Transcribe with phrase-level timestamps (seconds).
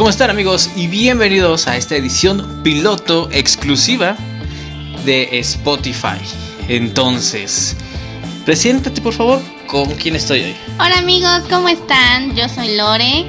[0.00, 0.70] ¿Cómo están amigos?
[0.76, 4.16] Y bienvenidos a esta edición piloto exclusiva
[5.04, 6.16] de Spotify.
[6.68, 7.76] Entonces,
[8.46, 10.56] preséntate por favor, ¿con quién estoy hoy?
[10.78, 12.34] Hola amigos, ¿cómo están?
[12.34, 13.26] Yo soy Lore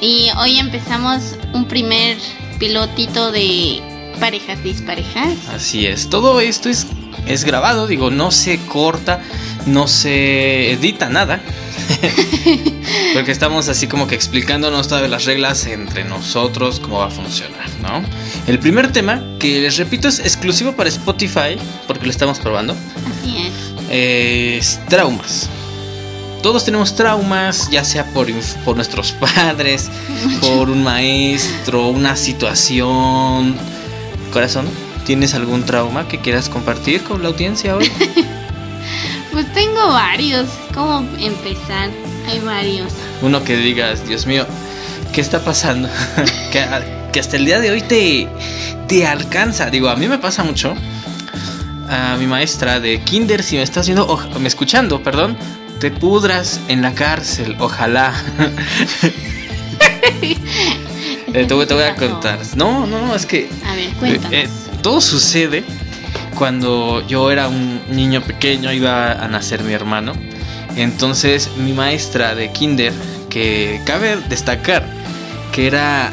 [0.00, 2.18] y hoy empezamos un primer
[2.58, 3.80] pilotito de
[4.18, 5.38] parejas disparejas.
[5.54, 6.88] Así es, todo esto es,
[7.28, 9.22] es grabado, digo, no se corta,
[9.66, 11.40] no se edita nada.
[13.14, 17.68] Porque estamos así como que explicándonos todas las reglas entre nosotros, cómo va a funcionar,
[17.82, 18.02] ¿no?
[18.46, 21.56] El primer tema, que les repito es exclusivo para Spotify,
[21.86, 22.74] porque lo estamos probando,
[23.22, 23.90] Así es.
[23.90, 25.48] es traumas.
[26.42, 28.28] Todos tenemos traumas, ya sea por,
[28.64, 29.90] por nuestros padres,
[30.40, 33.56] por un maestro, una situación.
[34.32, 34.66] Corazón,
[35.04, 37.90] ¿tienes algún trauma que quieras compartir con la audiencia hoy?
[39.32, 40.46] Pues tengo varios.
[40.74, 41.90] ¿Cómo empezar?
[42.28, 42.92] Hay varios.
[43.22, 44.46] Uno que digas, Dios mío,
[45.12, 45.88] ¿qué está pasando?
[46.52, 46.64] que,
[47.12, 48.28] que hasta el día de hoy te,
[48.88, 49.70] te alcanza.
[49.70, 50.74] Digo, a mí me pasa mucho.
[51.88, 55.36] A mi maestra de kinder, si me estás viendo, o me escuchando, perdón,
[55.80, 58.12] te pudras en la cárcel, ojalá.
[61.32, 62.40] Eh, te, voy- te voy a contar.
[62.56, 64.32] No, no, no, es que A ver, cuéntanos.
[64.32, 64.48] eh,
[64.82, 65.62] todo sucede
[66.40, 70.14] cuando yo era un niño pequeño, iba a nacer mi hermano.
[70.74, 72.94] Entonces mi maestra de kinder,
[73.28, 74.86] que cabe destacar
[75.52, 76.10] que era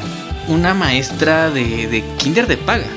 [0.50, 2.88] una maestra de, de kinder de paga.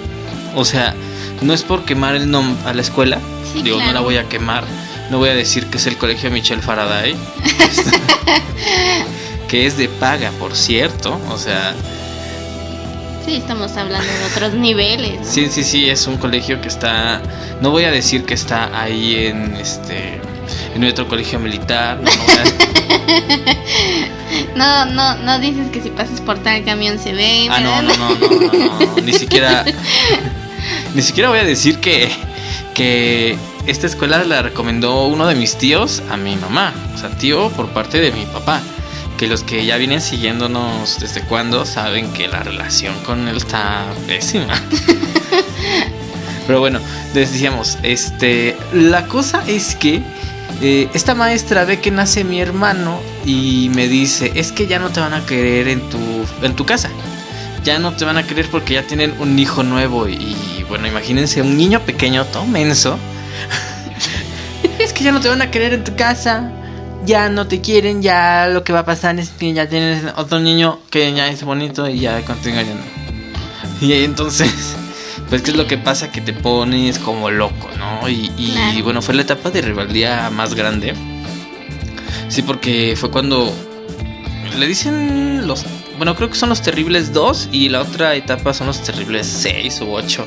[0.56, 0.96] O sea,
[1.40, 3.20] no es por quemar el nombre a la escuela.
[3.52, 4.64] Sí, Digo, no la voy a quemar.
[5.12, 7.14] No voy a decir que es el colegio Michel Faraday.
[9.48, 11.20] que es de paga, por cierto.
[11.30, 11.76] O sea,
[13.30, 15.20] Sí, estamos hablando de otros niveles.
[15.20, 15.24] ¿no?
[15.24, 17.22] Sí, sí, sí, es un colegio que está.
[17.60, 20.20] No voy a decir que está ahí en este.
[20.74, 22.00] En otro colegio militar.
[24.56, 27.46] No, no No, dices que si pasas por tal camión se ve.
[27.48, 29.64] ah, no, no, no, no, Ni siquiera.
[30.96, 32.10] Ni siquiera voy a decir que.
[32.74, 33.38] Que
[33.68, 36.74] esta escuela la recomendó uno de mis tíos a mi mamá.
[36.96, 38.60] O sea, tío por parte de mi papá.
[39.20, 43.84] Que los que ya vienen siguiéndonos desde cuando saben que la relación con él está
[44.06, 44.46] pésima.
[46.46, 46.80] Pero bueno,
[47.12, 50.02] les decíamos, este, la cosa es que
[50.62, 54.88] eh, esta maestra ve que nace mi hermano y me dice, es que ya no
[54.88, 55.98] te van a querer en tu,
[56.40, 56.88] en tu casa.
[57.62, 60.88] Ya no te van a querer porque ya tienen un hijo nuevo y, y, bueno,
[60.88, 62.98] imagínense un niño pequeño, todo menso.
[64.78, 66.50] es que ya no te van a querer en tu casa.
[67.06, 70.38] Ya no te quieren, ya lo que va a pasar es que ya tienes otro
[70.38, 73.86] niño que ya es bonito y ya contigo ya no.
[73.86, 74.76] Y entonces,
[75.30, 78.08] pues qué es lo que pasa que te pones como loco, ¿no?
[78.08, 78.84] Y, y, Claro.
[78.84, 80.94] bueno, fue la etapa de rebeldía más grande.
[82.28, 83.52] Sí, porque fue cuando
[84.58, 85.64] le dicen los,
[85.96, 89.80] bueno, creo que son los terribles 2 y la otra etapa son los terribles 6
[89.80, 90.26] u 8,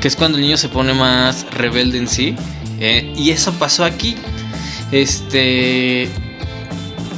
[0.00, 2.34] que es cuando el niño se pone más rebelde en sí.
[2.80, 4.16] eh, y eso pasó aquí.
[4.90, 6.08] Este,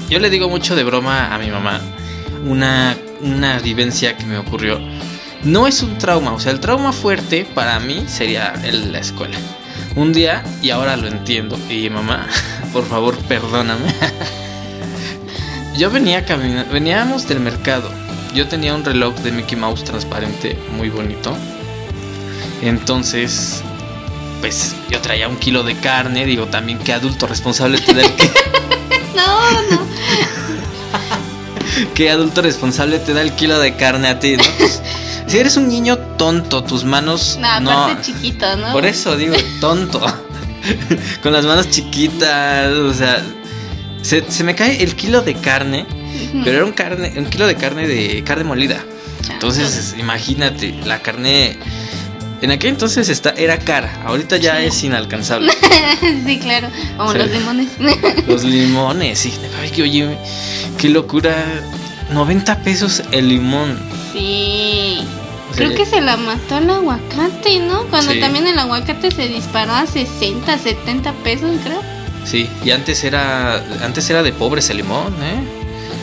[0.09, 1.81] yo le digo mucho de broma a mi mamá
[2.45, 4.81] una, una vivencia que me ocurrió.
[5.45, 9.39] No es un trauma, o sea, el trauma fuerte para mí sería la escuela.
[9.97, 12.27] Un día, y ahora lo entiendo, y mamá,
[12.73, 13.95] por favor, perdóname.
[15.77, 17.91] Yo venía caminando, veníamos del mercado.
[18.35, 21.37] Yo tenía un reloj de Mickey Mouse transparente muy bonito.
[22.63, 23.63] Entonces,
[24.41, 26.25] pues yo traía un kilo de carne.
[26.27, 28.31] Digo, también qué adulto responsable te da el ki-
[29.15, 29.81] No, no.
[31.95, 34.43] ¿Qué adulto responsable te da el kilo de carne a ti, no?
[35.27, 37.71] Si eres un niño tonto, tus manos No, no.
[37.71, 38.73] aparte chiquito, ¿no?
[38.73, 40.01] Por eso digo tonto.
[41.23, 43.23] Con las manos chiquitas, o sea,
[44.03, 45.87] se, se me cae el kilo de carne,
[46.45, 48.83] pero era un carne, un kilo de carne de carne molida.
[49.31, 51.57] Entonces, imagínate, la carne
[52.43, 54.67] en aquel entonces está, era cara, ahorita ya Sí.
[54.67, 55.53] es inalcanzable.
[56.27, 56.69] sí, claro.
[56.97, 57.19] Como Sí.
[57.19, 57.69] los limones.
[58.27, 59.33] Los limones, sí,
[59.75, 60.17] que oye,
[60.79, 61.35] qué locura.
[62.13, 63.79] 90 pesos el limón.
[64.13, 65.07] sí.
[65.51, 67.83] O sea, Creo que se la mató el aguacate, ¿no?
[67.87, 68.21] Cuando Sí.
[68.21, 71.81] también el aguacate se disparó a 60, 70 pesos, creo.
[72.25, 75.43] Sí, y antes era antes era de pobres el limón, ¿eh?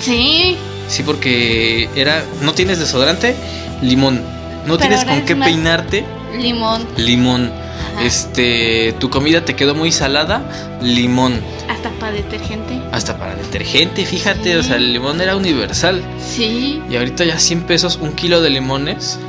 [0.01, 0.57] Sí.
[0.89, 3.35] Sí, porque era no tienes desodorante,
[3.81, 4.21] limón.
[4.65, 6.05] No Pero tienes con qué más- peinarte,
[6.37, 6.85] Limón.
[6.97, 7.51] limón.
[7.95, 8.03] Ajá.
[8.03, 10.43] Este, tu comida te quedó muy salada,
[10.81, 11.39] limón.
[11.69, 12.79] Hasta para detergente.
[12.91, 14.57] Hasta para detergente, fíjate, Sí.
[14.57, 16.01] o sea, el limón era universal.
[16.25, 16.81] Sí.
[16.89, 19.19] Y ahorita ya 100 pesos un kilo de limones.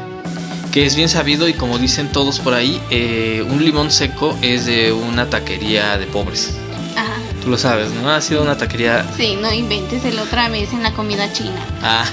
[0.72, 4.66] Que es bien sabido y como dicen todos por ahí, eh, un limón seco es
[4.66, 6.54] de una taquería de pobres.
[6.94, 7.08] Ajá.
[7.42, 8.10] Tú lo sabes, ¿no?
[8.10, 9.06] Ha sido una taquería...
[9.16, 11.56] Sí, no inventes el otra vez en la comida china.
[11.82, 12.04] Ah.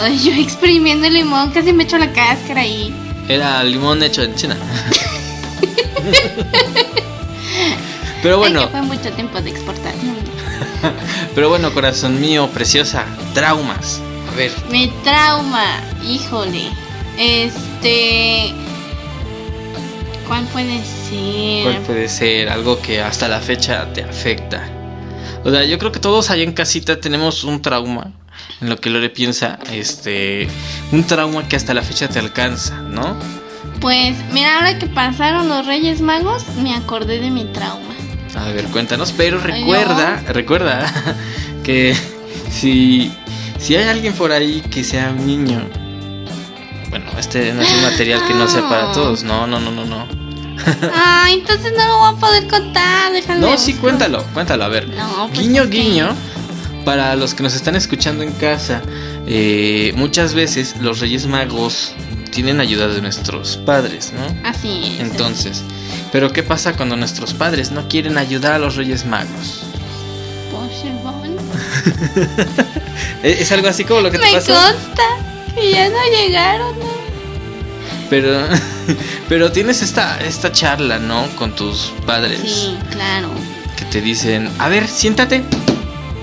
[0.00, 2.94] Ay, yo exprimiendo el limón, casi me echo la cáscara y.
[3.28, 4.56] Era limón hecho en China.
[8.22, 8.60] Pero bueno.
[8.60, 10.16] Ay, que fue mucho tiempo de exportación.
[11.34, 13.04] Pero bueno, corazón mío, preciosa,
[13.34, 14.00] traumas.
[14.30, 14.50] A ver.
[14.70, 15.66] Mi trauma,
[16.04, 16.70] híjole.
[17.18, 18.54] Este.
[20.26, 21.62] ¿Cuál puede ser?
[21.64, 24.68] ¿Cuál puede ser algo que hasta la fecha te afecta?
[25.44, 28.12] O sea, yo creo que todos allá en casita tenemos un trauma,
[28.60, 30.48] en lo que Lore piensa, este,
[30.92, 33.16] un trauma que hasta la fecha te alcanza, ¿no?
[33.80, 37.94] Pues, mira, ahora que pasaron los Reyes Magos, me acordé de mi trauma.
[38.34, 40.92] A ver, cuéntanos, pero recuerda, recuerda
[41.64, 41.96] que
[42.50, 43.12] si,
[43.58, 45.60] si hay alguien por ahí que sea un niño,
[46.90, 49.84] bueno, este no es un material que no sea para todos, no, no, no, no,
[49.84, 50.06] no.
[50.92, 53.40] Ah, entonces no lo voy a poder contar, déjame.
[53.40, 54.88] No, sí, cuéntalo, cuéntalo, a ver.
[54.88, 56.14] No, pues guiño, guiño,
[56.84, 58.82] para los que nos están escuchando en casa,
[59.26, 61.94] eh, muchas veces los Reyes Magos
[62.30, 64.48] tienen ayuda de nuestros padres, ¿no?
[64.48, 65.00] Así es.
[65.00, 65.62] Entonces,
[66.12, 69.64] pero ¿qué pasa cuando nuestros padres no quieren ayudar a los Reyes Magos?
[73.22, 74.52] ¿Es algo así como lo que te Me pasó?
[74.52, 75.02] consta
[75.54, 76.86] que ya no llegaron, ¿no?
[78.10, 78.46] Pero,
[79.28, 81.26] pero tienes esta, esta charla, ¿no?
[81.36, 83.28] Con tus padres Sí, claro.
[83.76, 85.42] que te dicen, a ver, siéntate.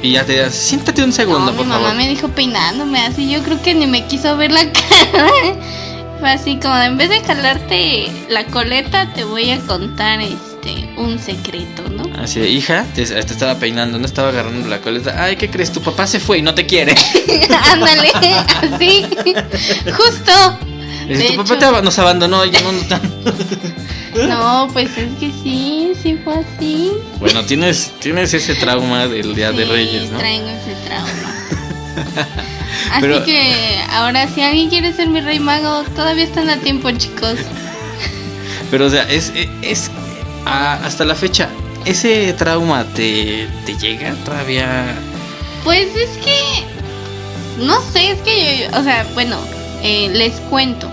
[0.05, 3.41] Y ya te das, siéntate un segundo, no, mi mamá me dijo peinándome así, yo
[3.41, 5.27] creo que ni me quiso ver la cara.
[6.19, 11.19] Fue así como en vez de jalarte la coleta, te voy a contar este un
[11.19, 12.03] secreto, ¿no?
[12.21, 15.15] Así de, hija, te, te estaba peinando, no estaba agarrando la coleta.
[15.21, 15.71] Ay, ¿qué crees?
[15.71, 16.95] Tu papá se fue y no te quiere.
[17.71, 19.05] Ándale, así.
[19.91, 20.59] Justo.
[21.07, 23.01] Dice, tu papá hecho- ab- nos abandonó y ya no dan.
[24.29, 26.91] No, pues es que sí, sí fue así.
[27.19, 30.17] Bueno, tienes, tienes ese trauma del Día de Reyes, ¿no?
[30.19, 31.09] Traigo ese trauma.
[32.91, 36.91] Así Pero- que ahora si alguien quiere ser mi rey mago, todavía están a tiempo,
[36.91, 37.35] chicos.
[38.71, 39.89] Pero, o sea, es, es,
[40.45, 41.49] a- hasta la fecha,
[41.85, 44.95] ¿ese trauma te, te llega todavía?
[45.63, 46.63] Pues es que
[47.63, 49.37] no sé, es que yo, o sea, bueno,
[49.81, 50.89] eh, les cuento.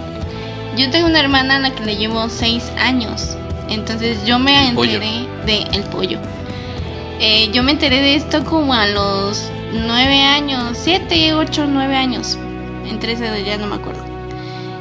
[0.77, 3.37] Yo tengo una hermana a la que le llevo seis años.
[3.69, 4.95] Entonces yo me pollo.
[4.95, 6.19] enteré de el pollo.
[7.21, 12.39] Eh, yo me enteré de esto como a los nueve años, siete, ocho, nueve años.
[12.87, 14.05] Entre esa edad ya no me acuerdo.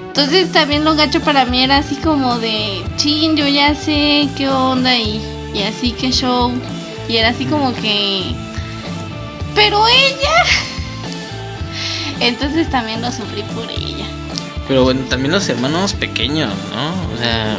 [0.07, 4.49] Entonces también lo gacho para mí era así como de, chin, yo ya sé qué
[4.49, 5.21] onda y,
[5.53, 6.51] y así que show.
[7.07, 8.33] Y era así como que...
[9.55, 10.43] Pero ella...
[12.19, 14.05] Entonces también lo sufrí por ella.
[14.67, 17.13] Pero bueno, también los hermanos pequeños, ¿no?
[17.13, 17.57] O sea,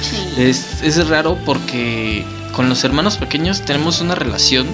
[0.00, 0.34] Sí.
[0.42, 4.66] es, es raro porque con los hermanos pequeños tenemos una relación.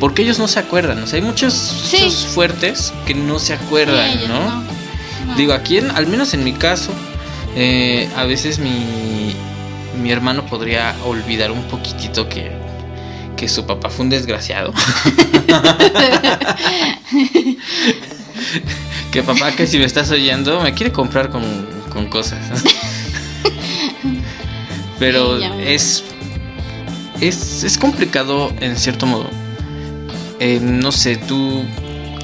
[0.00, 1.02] Porque ellos no se acuerdan.
[1.02, 2.10] O sea, hay muchos Sí.
[2.34, 4.62] fuertes que no se acuerdan, Sí, ellos ¿no?
[5.26, 5.34] no.
[5.36, 6.90] Digo, aquí, en- al menos en mi caso,
[7.54, 9.34] eh, a veces mi,
[10.02, 12.50] mi hermano podría olvidar un poquitito que,
[13.36, 14.72] que su papá fue un desgraciado.
[19.12, 21.42] que papá, que si me estás oyendo, me quiere comprar con,
[21.90, 22.40] con cosas.
[25.02, 26.04] Pero Sí, es,
[27.20, 29.28] es, es complicado en cierto modo.
[30.38, 31.64] Eh, no sé, tú,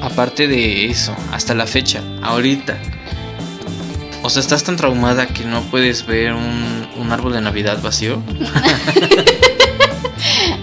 [0.01, 2.77] aparte de eso, hasta la fecha, ahorita,
[4.23, 8.23] o sea, estás tan traumada que no puedes ver un, un árbol de Navidad vacío.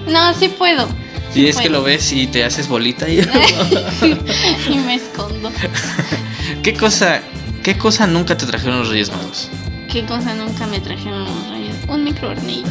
[0.08, 0.88] No, sí puedo.
[1.34, 3.18] Y sí es que lo ves y te haces bolita y...
[4.70, 5.50] y me escondo.
[6.62, 7.20] ¿Qué cosa,
[7.62, 9.50] ¿Qué cosa nunca te trajeron los Reyes Magos?
[9.90, 11.55] ¿Qué cosa nunca me trajeron los reyes?
[11.88, 12.66] Un microornillo.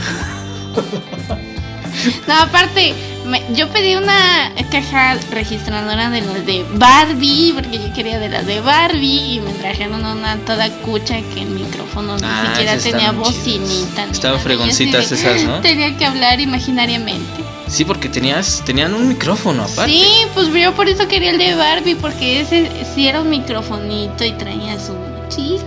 [2.27, 2.93] No, aparte,
[3.25, 8.45] me- yo pedí una caja registradora de las de Barbie, porque yo quería de las
[8.45, 13.12] de Barbie, y me trajeron una toda cucha que el micrófono ni Ah, siquiera tenía
[13.13, 14.05] bocinita.
[14.05, 15.62] ni Estaban fregoncitas esas, ¿no?
[15.62, 17.43] Tenía que hablar imaginariamente.
[17.67, 19.91] Sí, porque tenías, tenían un micrófono aparte.
[19.91, 20.05] Sí,
[20.36, 24.34] pues yo por eso quería el de Barbie, porque ese sí era un microfonito y
[24.34, 24.93] traía su
[25.38, 25.60] y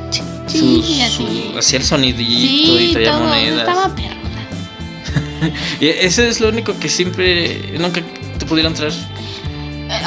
[1.03, 1.17] así.
[1.53, 3.69] su- hacía el sonidito y Sí, traía todo, monedas.
[3.69, 5.53] estaba perrona.
[5.81, 8.03] Y eso es lo único que siempre, nunca
[8.39, 8.93] te pudieron traer.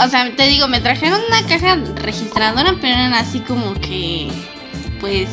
[0.05, 4.27] O sea, te digo, me trajeron una caja registradora, pero eran así como que,
[4.99, 5.27] pues,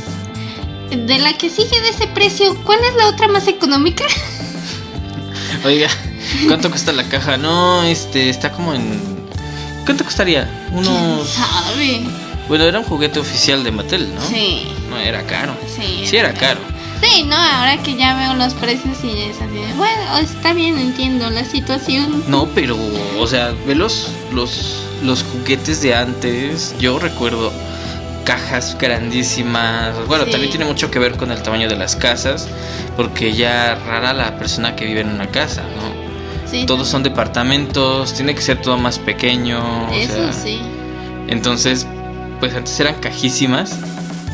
[0.91, 4.05] de la que sigue de ese precio, ¿cuál es la otra más económica?
[5.65, 5.89] Oiga,
[6.47, 7.37] ¿cuánto cuesta la caja?
[7.37, 9.19] No, este, está como en...
[9.85, 10.49] ¿Cuánto costaría?
[10.71, 11.29] ¿Quién Unos...
[11.29, 12.03] sabe?
[12.49, 14.21] Bueno, era un juguete oficial de Mattel, ¿no?
[14.23, 15.55] Sí, No, era caro.
[15.67, 16.05] sí.
[16.07, 16.61] Sí, era caro.
[17.03, 21.31] Sí, no, ahora que ya veo los precios y es así bueno, está bien, entiendo
[21.31, 22.25] la situación.
[22.27, 22.77] No, pero,
[23.19, 27.53] o sea, ve los, los, los juguetes de antes, yo recuerdo
[28.25, 29.95] cajas grandísimas.
[30.09, 30.33] Bueno, Sí.
[30.33, 32.49] también tiene mucho que ver con el tamaño de las casas,
[32.97, 36.51] porque ya rara la persona que vive en una casa, ¿no?
[36.51, 39.87] Sí, Todos son departamentos, tiene que ser todo más pequeño.
[39.89, 40.59] o Eso sea, sí.
[41.29, 41.87] Entonces,
[42.41, 43.77] pues antes eran cajísimas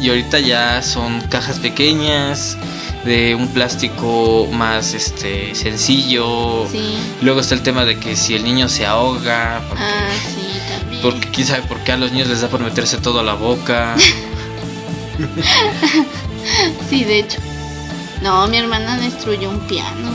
[0.01, 2.57] y ahorita ya son cajas pequeñas
[3.05, 6.67] de un plástico más este sencillo.
[6.71, 6.97] Sí.
[7.23, 11.03] Luego está el tema de que si el niño se ahoga, porque, Ah, sí, también.
[11.03, 13.35] porque quién sabe por qué a los niños les da por meterse todo a la
[13.35, 13.95] boca.
[16.91, 17.39] Sí, de hecho.
[18.23, 20.11] No, mi hermana destruyó un piano.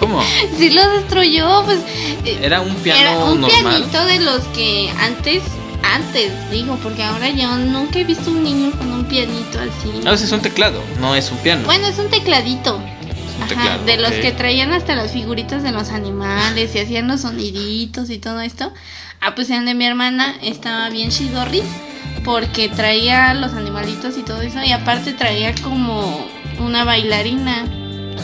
[0.00, 0.20] ¿Cómo?
[0.58, 1.78] Sí lo destruyó, pues.
[2.24, 3.60] eh, Era un piano Era un normal.
[3.88, 5.42] pianito de los que antes,
[5.94, 10.06] antes, digo, porque ahora yo nunca he visto un niño con un pianito así.
[10.06, 11.62] A veces es un teclado, no es un piano.
[11.64, 12.80] Bueno, es un tecladito.
[13.02, 16.78] es un Ajá, teclado, de los que traían hasta las figuritas de los animales y
[16.78, 18.72] hacían los soniditos y todo esto.
[19.20, 21.64] Ah, pues el de mi hermana estaba bien chidorris
[22.24, 26.26] porque traía los animalitos y todo eso y aparte traía como
[26.58, 27.64] una bailarina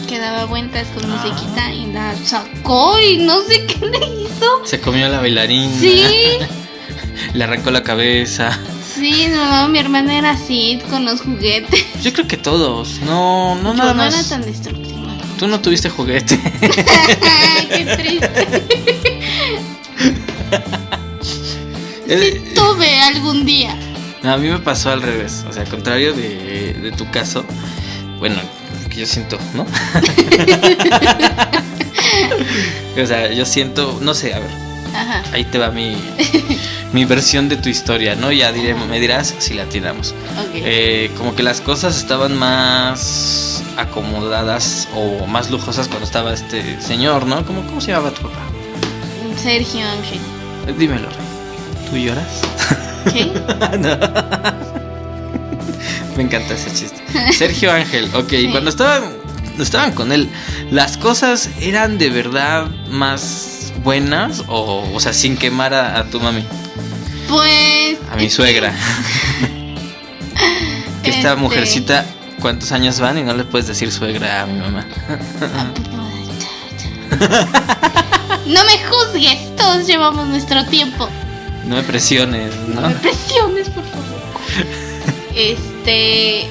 [0.08, 1.16] que daba vueltas con Ah.
[1.16, 4.64] musiquita y la sacó y no sé qué le hizo.
[4.64, 5.72] Se comió la bailarina.
[5.78, 6.02] Sí,
[7.34, 8.58] Le arrancó la cabeza.
[8.94, 11.84] sí, no, mi hermana era así con los juguetes.
[12.02, 13.00] Yo creo que todos.
[13.06, 14.14] No, no Yo nada no más.
[14.14, 15.08] era tan destructiva.
[15.38, 16.38] Tú no tuviste juguete.
[16.60, 18.62] Ay, qué triste.
[22.08, 23.74] Eh, Sí tuve algún día.
[24.24, 25.44] a mí me pasó al revés.
[25.48, 27.44] O sea, al contrario de, de tu caso.
[28.18, 28.36] Bueno,
[28.90, 29.62] que yo siento, ¿no?
[33.02, 34.50] o sea, yo siento, no sé, a ver,
[34.94, 35.22] Ajá.
[35.32, 35.96] ahí te va mi,
[36.92, 38.32] mi versión de tu historia, ¿no?
[38.32, 40.14] Ya diré, me dirás si la tiramos.
[40.38, 40.50] Ok.
[40.54, 47.26] Eh, como que las cosas estaban más acomodadas o más lujosas cuando estaba este señor,
[47.26, 47.44] ¿no?
[47.46, 48.40] ¿Cómo, cómo se llamaba tu papá?
[49.42, 50.18] Sergio Ángel.
[50.66, 51.90] Eh, Dímelo, Rey.
[51.90, 52.40] ¿Tú lloras?
[53.12, 53.30] ¿Qué?
[53.78, 53.96] No.
[56.16, 57.02] Me encanta ese chiste.
[57.32, 58.48] Sergio Ángel, ok, Sí.
[58.50, 59.04] cuando estaban,
[59.58, 60.28] estaban con él,
[60.70, 66.20] ¿las cosas eran de verdad más buenas o, o sea, sin quemar a, a tu
[66.20, 66.44] mami?
[67.28, 67.98] Pues.
[68.10, 68.72] A mi suegra.
[71.02, 72.04] Que esta Este- mujercita,
[72.40, 73.16] ¿cuántos años van?
[73.18, 74.86] Y no le puedes decir suegra a mi mamá.
[78.46, 81.08] No me juzgues, todos llevamos nuestro tiempo.
[81.66, 82.88] No me presiones, No ¿no?
[82.88, 84.20] me presiones, por favor.
[85.34, 86.48] Este.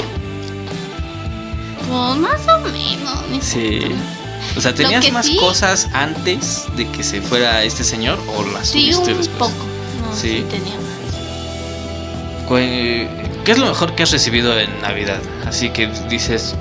[1.88, 3.44] Pues más o menos.
[3.44, 3.80] Sí.
[3.82, 3.96] tanto.
[4.58, 8.70] O sea, ¿tenías más sí- cosas antes de que se fuera este señor o las
[8.70, 9.28] Sí, tuviste después?
[9.38, 9.66] poco.
[10.08, 10.30] No, Sí.
[10.40, 12.46] sí, tenía más.
[12.48, 12.56] Cu-
[13.46, 15.20] ¿Qué es lo mejor que has recibido en Navidad?
[15.48, 16.56] Así que dices,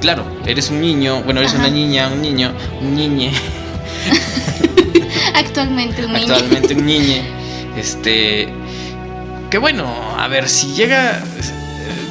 [0.00, 1.60] claro, eres un niño, bueno, eres Ajá.
[1.62, 3.32] una niña, un niño, un niñe,
[5.34, 6.34] Actualmente un niño.
[6.34, 7.22] actualmente un niñe,
[7.76, 8.48] este,
[9.50, 9.86] que bueno,
[10.18, 11.22] a ver, si llega,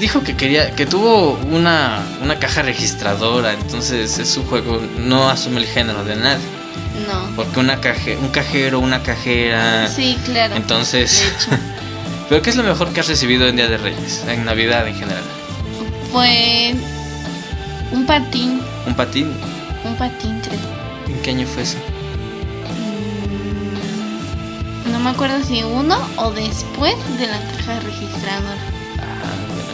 [0.02, 5.60] dijo que quería, que tuvo una, una caja registradora, entonces es un juego, no asume
[5.62, 6.44] el género de nadie,
[7.08, 7.30] No.
[7.36, 10.56] porque una caje, un cajero, una cajera, Sí, claro.
[10.56, 11.24] entonces,
[12.30, 14.96] pero ¿qué es lo mejor que has recibido en Día de Reyes, en Navidad en
[14.96, 15.24] general?
[16.12, 16.74] Fue
[17.92, 19.32] un patín, ¿Un patín?
[19.86, 20.60] un patín creo.
[21.16, 21.78] ¿En qué año fue eso?
[24.86, 28.58] Mm, No me acuerdo si uno o después de la caja registradora.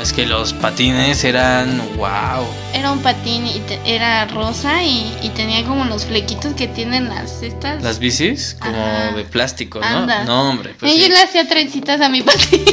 [0.07, 2.47] Es que los patines eran wow.
[2.73, 7.09] Era un patín y te- era rosa y, y tenía como los flequitos que tienen
[7.09, 7.83] las estas.
[7.83, 9.11] Las bicis como Ajá.
[9.17, 9.85] de plástico, ¿no?
[9.85, 10.23] Anda.
[10.23, 12.63] No, hombre, pues y yo le hacía trencitas a mi patín.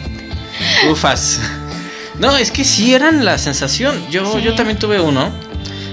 [0.90, 1.38] ufas.
[2.18, 4.02] No, es que sí eran la sensación.
[4.10, 4.40] Yo, Sí.
[4.40, 5.30] yo también tuve uno.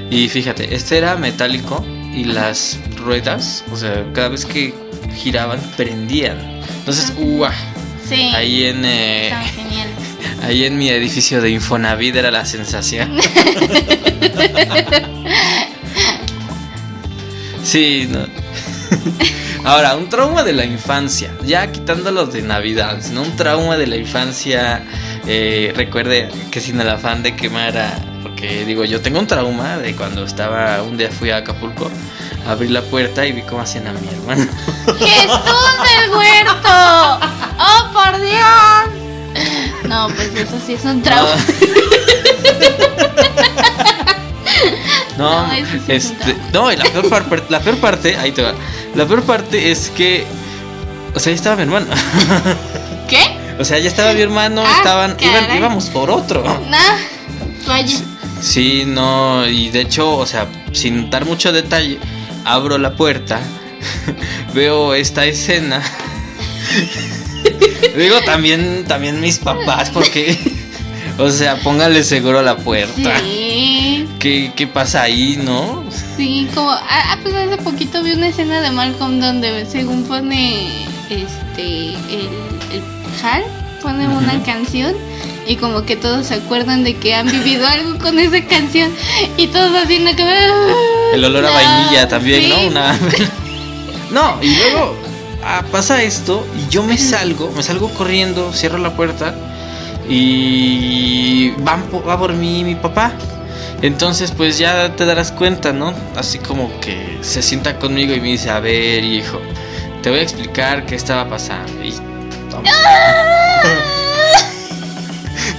[0.09, 1.85] Y fíjate, este era metálico
[2.15, 4.73] y las ruedas, o sea, cada vez que
[5.17, 6.37] giraban, prendían.
[6.79, 7.51] Entonces, uah,
[8.07, 8.31] Sí.
[8.33, 9.33] ahí en eh.
[10.41, 13.17] Ahí en mi edificio de Infonavit era la sensación.
[17.63, 18.25] Sí, no.
[19.63, 23.95] Ahora, un trauma de la infancia, ya quitándolo de Navidad, sino un trauma de la
[23.95, 24.83] infancia,
[25.27, 27.99] eh, recuerde que sin el afán de quemar a...
[28.23, 31.91] Porque digo, yo tengo un trauma de cuando estaba, un día fui a Acapulco,
[32.47, 34.47] abrí la puerta y vi cómo hacían a mi hermano.
[34.97, 37.19] ¡Jesús del huerto!
[37.59, 39.01] ¡Oh, por Dios!
[39.87, 41.35] No, pues eso sí es un trauma.
[45.17, 48.41] No, No, sí es este, no, y la peor, par- la peor parte, ahí te
[48.41, 48.53] va,
[48.95, 50.25] la peor parte es que,
[51.13, 51.85] o sea, ahí estaba mi hermano.
[53.09, 53.19] ¿Qué?
[53.59, 56.43] O sea, ya estaba mi hermano, Ah, estaban, iban- íbamos por otro.
[56.69, 56.95] Nah,
[57.67, 57.97] vaya.
[58.41, 61.99] Sí, no, y de hecho, o sea, sin dar mucho detalle,
[62.45, 63.39] abro la puerta,
[64.53, 65.83] veo esta escena.
[67.95, 70.37] Digo también, también mis papás, porque,
[71.17, 73.19] o sea, póngale seguro a la puerta.
[73.19, 74.07] Sí.
[74.19, 75.83] ¿Qué, qué pasa ahí, no?
[76.15, 76.71] Sí, como.
[76.71, 80.85] Ah, pues hace poquito vi una escena de Malcolm donde, según pone.
[81.09, 81.93] Este.
[81.93, 82.29] El.
[82.71, 82.83] el
[83.23, 83.43] Hal
[83.81, 84.95] pone una canción.
[85.47, 88.91] Y como que todos se acuerdan de que han vivido algo con esa canción.
[89.37, 90.29] Y todos haciendo como.
[91.13, 92.49] El olor a vainilla también, sí.
[92.49, 92.67] ¿no?
[92.67, 92.99] Una...
[94.11, 95.10] no, y luego
[95.43, 99.33] ah, pasa esto y yo me salgo, me salgo corriendo, cierro la puerta
[100.07, 103.13] y van va por mí mi papá.
[103.81, 105.93] Entonces pues ya te darás cuenta, ¿no?
[106.15, 109.41] Así como que se sienta conmigo y me dice, a ver hijo,
[110.03, 111.83] te voy a explicar qué estaba pasando.
[111.83, 111.93] Y...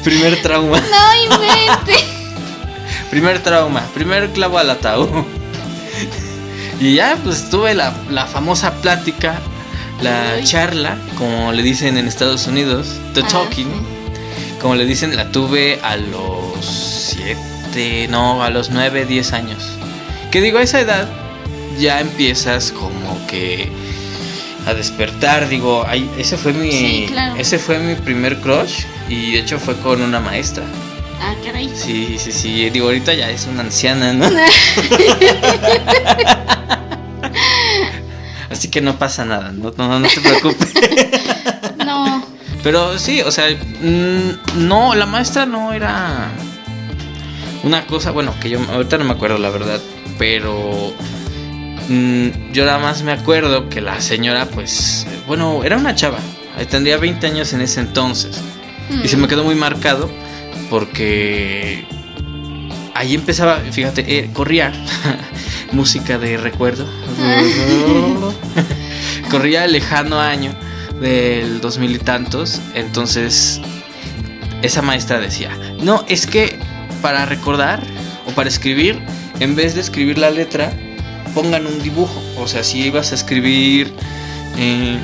[0.04, 0.80] Primer trauma.
[0.80, 2.04] No inventes.
[3.10, 5.08] Primer trauma, primer clavo al ataúd.
[6.80, 9.38] Y ya, pues tuve la, la famosa plática,
[10.02, 13.68] la charla, como le dicen en Estados Unidos, The Talking,
[14.61, 16.64] como le dicen, la tuve a los
[17.14, 19.62] 7, no, a los 9, 10 años.
[20.30, 21.09] Que digo, a esa edad
[21.78, 23.71] ya empiezas como que
[24.66, 27.35] a despertar, digo, ay, ese fue mi Sí, claro.
[27.37, 30.64] ese fue mi primer crush y de hecho fue con una maestra.
[31.21, 31.71] Ah, caray.
[31.75, 32.71] Sí, sí, sí.
[32.71, 34.26] Digo, ahorita ya es una anciana, ¿no?
[38.52, 40.73] Así que no pasa nada, no, no, no te preocupes.
[41.85, 42.25] No.
[42.62, 46.30] Pero sí, o sea, mm, no, la maestra no era
[47.64, 49.80] una cosa, bueno, que yo ahorita no me acuerdo la verdad,
[50.18, 50.94] pero
[51.88, 56.18] mm, yo nada más me acuerdo que la señora, pues, bueno, era una chava,
[56.59, 58.40] eh, tendría 20 años en ese entonces.
[59.02, 60.11] Y se me quedó muy marcado
[60.68, 61.87] porque
[62.94, 64.73] ahí empezaba, fíjate, eh, corría
[65.73, 66.87] música de recuerdo.
[69.32, 70.54] corría el lejano año
[71.00, 72.60] del dos mil y tantos.
[72.75, 73.60] Entonces,
[74.60, 76.58] esa maestra decía: No, es que
[77.00, 77.82] para recordar
[78.26, 79.02] o para escribir,
[79.40, 80.73] en vez de escribir la letra,
[81.34, 82.23] pongan un dibujo.
[82.36, 83.92] O sea, si ibas a escribir
[84.58, 84.99] eh,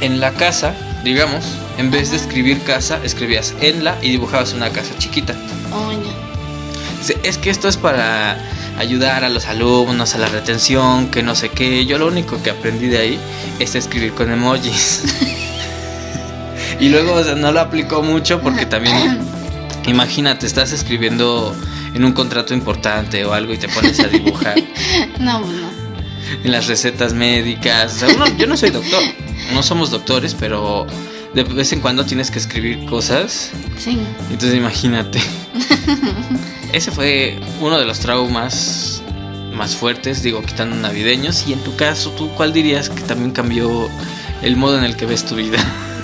[0.00, 1.44] en la casa, digamos,
[1.76, 5.34] en vez de escribir casa, escribías en la y dibujabas una casa chiquita.
[5.70, 5.92] Oh,
[7.22, 8.38] Es que esto es para
[8.78, 11.86] ayudar a los alumnos a la retención, que no sé qué.
[11.86, 13.18] Yo lo único que aprendí de ahí
[13.58, 15.02] es escribir con emojis.
[16.80, 19.18] y luego o sea, no lo aplicó mucho porque también,
[19.86, 21.54] imagínate, estás escribiendo
[21.94, 24.56] en un contrato importante o algo y te pones a dibujar
[25.20, 25.68] No, pues no.
[26.44, 27.94] en las recetas médicas.
[27.94, 29.02] O sea, uno- yo no soy doctor,
[29.54, 30.86] no somos doctores, pero
[31.34, 33.50] de vez en cuando tienes que escribir cosas.
[33.78, 33.98] Sí.
[34.30, 35.20] Entonces imagínate.
[36.72, 39.02] Ese fue uno de los traumas
[39.54, 41.46] más fuertes, digo, quitando navideños.
[41.46, 43.88] Y en tu caso, ¿tú cuál dirías que también cambió
[44.42, 45.58] el modo en el que ves tu vida?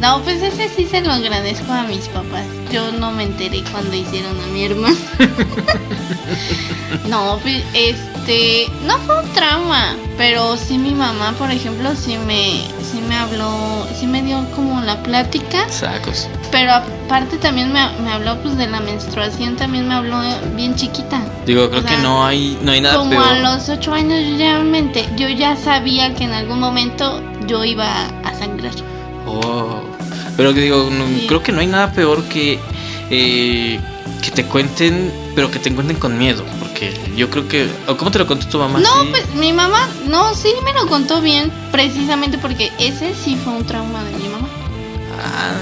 [0.00, 2.44] No, pues ese sí se lo agradezco a mis papás.
[2.72, 4.96] Yo no me enteré cuando hicieron a mi hermano.
[7.08, 12.62] no, pues este, no fue un trauma, pero sí mi mamá, por ejemplo, sí me,
[12.90, 16.28] sí me habló, sí me dio como la plática, Sacos.
[16.50, 20.20] pero aparte también me, me habló pues de la menstruación, también me habló
[20.56, 21.20] bien chiquita.
[21.46, 23.24] Digo, creo O que no hay, no hay nada Como peor.
[23.24, 27.22] a los ocho años yo ya, me ente- yo ya sabía que en algún momento
[27.46, 28.72] yo iba a sangrar.
[29.40, 29.82] Oh.
[30.36, 31.26] Pero que digo, no- Sí.
[31.28, 32.58] creo que no hay nada peor que
[33.10, 33.78] eh,
[34.22, 36.44] que te cuenten, pero que te cuenten con miedo.
[36.60, 37.68] Porque yo creo que.
[37.88, 38.78] ¿O cómo te lo contó tu mamá?
[38.78, 39.08] No, Sí.
[39.10, 43.64] pues mi mamá, no, sí me lo contó bien, precisamente porque ese sí fue un
[43.66, 44.48] trauma de mi mamá.
[45.22, 45.52] Ah,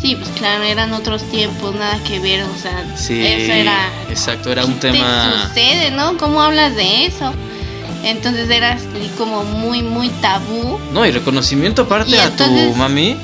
[0.00, 3.24] Sí, pues claro, eran otros tiempos, nada que ver, o sea, sí.
[3.24, 3.88] eso era...
[4.10, 5.32] Exacto, era un ¿qué tema.
[5.32, 6.18] te sucede, no?
[6.18, 7.32] ¿Cómo hablas de eso?
[8.04, 8.78] Entonces era
[9.18, 10.78] como muy, muy tabú.
[10.92, 13.16] No, y reconocimiento aparte Y a entonces- tu mami.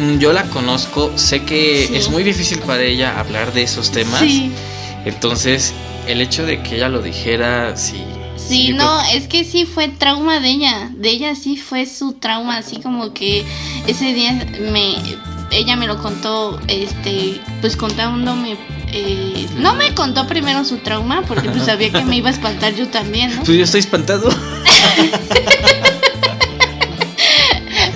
[0.00, 1.96] mm, Yo la conozco, sé que Sí.
[1.96, 4.20] es muy difícil para ella hablar de esos temas.
[4.20, 4.50] Sí,
[5.06, 5.72] Entonces,
[6.06, 8.02] el hecho de que ella lo dijera, sí.
[8.36, 12.14] sí, no, creo es que sí fue trauma de ella, de ella sí fue su
[12.14, 13.44] trauma, así como que
[13.86, 14.32] ese día
[14.72, 14.94] me,
[15.50, 18.56] ella me lo contó, este, pues contándome,
[18.96, 22.76] eh, no me contó primero su trauma, porque pues sabía que me iba a espantar
[22.76, 23.42] yo también, ¿no?
[23.42, 24.28] Pues yo estoy espantado.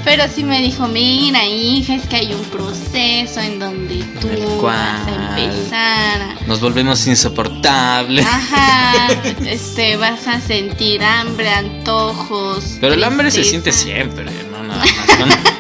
[0.05, 5.07] Pero sí me dijo, mira hija, es que hay un proceso en donde tú vas
[5.07, 6.35] a empezar a...
[6.49, 8.27] Nos volvemos insoportables.
[8.27, 9.07] Ajá,
[9.47, 12.79] este, vas a sentir hambre, antojos.
[12.81, 14.89] Pero el hambre se siente siempre, no nada más.
[15.21, 15.58] ¿no?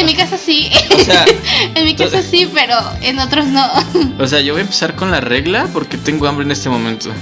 [0.00, 1.24] En mi caso sí, O sea,
[1.74, 3.66] en mi caso sí, pero en otros no.
[4.18, 7.10] o sea, yo voy a empezar con la regla porque tengo hambre en este momento.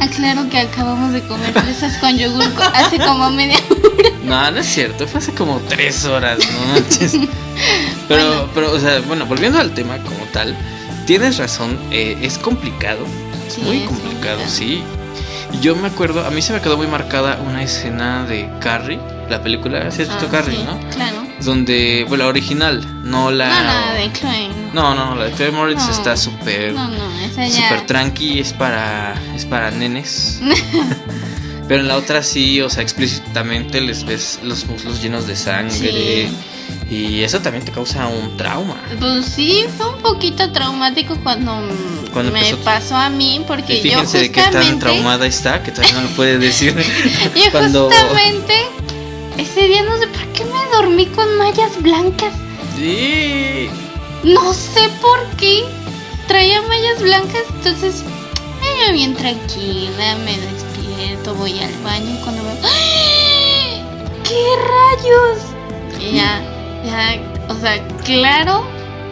[0.00, 4.10] Aclaro que acabamos de comer fresas con yogur hace como media hora.
[4.24, 7.12] No, no es cierto, fue hace como tres horas, no manches.
[8.08, 8.48] Pero, Bueno.
[8.54, 10.54] pero, o sea, bueno, volviendo al tema como tal,
[11.06, 13.06] tienes razón, eh, es complicado,
[13.48, 14.50] Sí, muy es complicado, complicado.
[14.50, 14.82] sí.
[15.60, 19.42] Yo me acuerdo, a mí se me quedó muy marcada una escena de Carrie, la
[19.42, 20.78] película, ¿sí has visto Ah, Carrie, sí, no?
[20.90, 21.26] Claro.
[21.40, 23.48] Donde, bueno, la original, no la...
[23.48, 24.48] No, la de Chloe.
[24.72, 25.90] No, no, la de Chloe Moritz No.
[25.90, 26.72] está súper...
[26.74, 27.68] No, no, esa ya.
[27.68, 30.40] Súper tranqui, es para, es para nenes.
[31.68, 36.28] Pero en la otra sí, o sea, explícitamente les ves los muslos llenos de sangre.
[36.88, 38.76] Y eso también te causa un trauma.
[39.00, 41.52] Pues sí, fue un poquito traumático cuando,
[42.12, 45.94] Cuando me pasó a mí, porque yo de qué tan justamente, traumada está, que todavía
[45.96, 46.76] no lo puede decir.
[47.34, 48.54] yo cuando- justamente
[49.36, 52.32] ese día no sé por qué me dormí con mallas blancas.
[52.76, 53.68] Sí.
[54.22, 55.64] No sé por qué
[56.28, 58.04] traía mallas blancas, entonces
[58.86, 63.82] yo bien tranquila, me despierto, voy al baño y cuando veo ¡Ay!
[64.22, 65.38] ¡Qué rayos!
[66.00, 66.42] Y ya,
[66.86, 67.16] ya,
[67.48, 68.64] o sea, claro,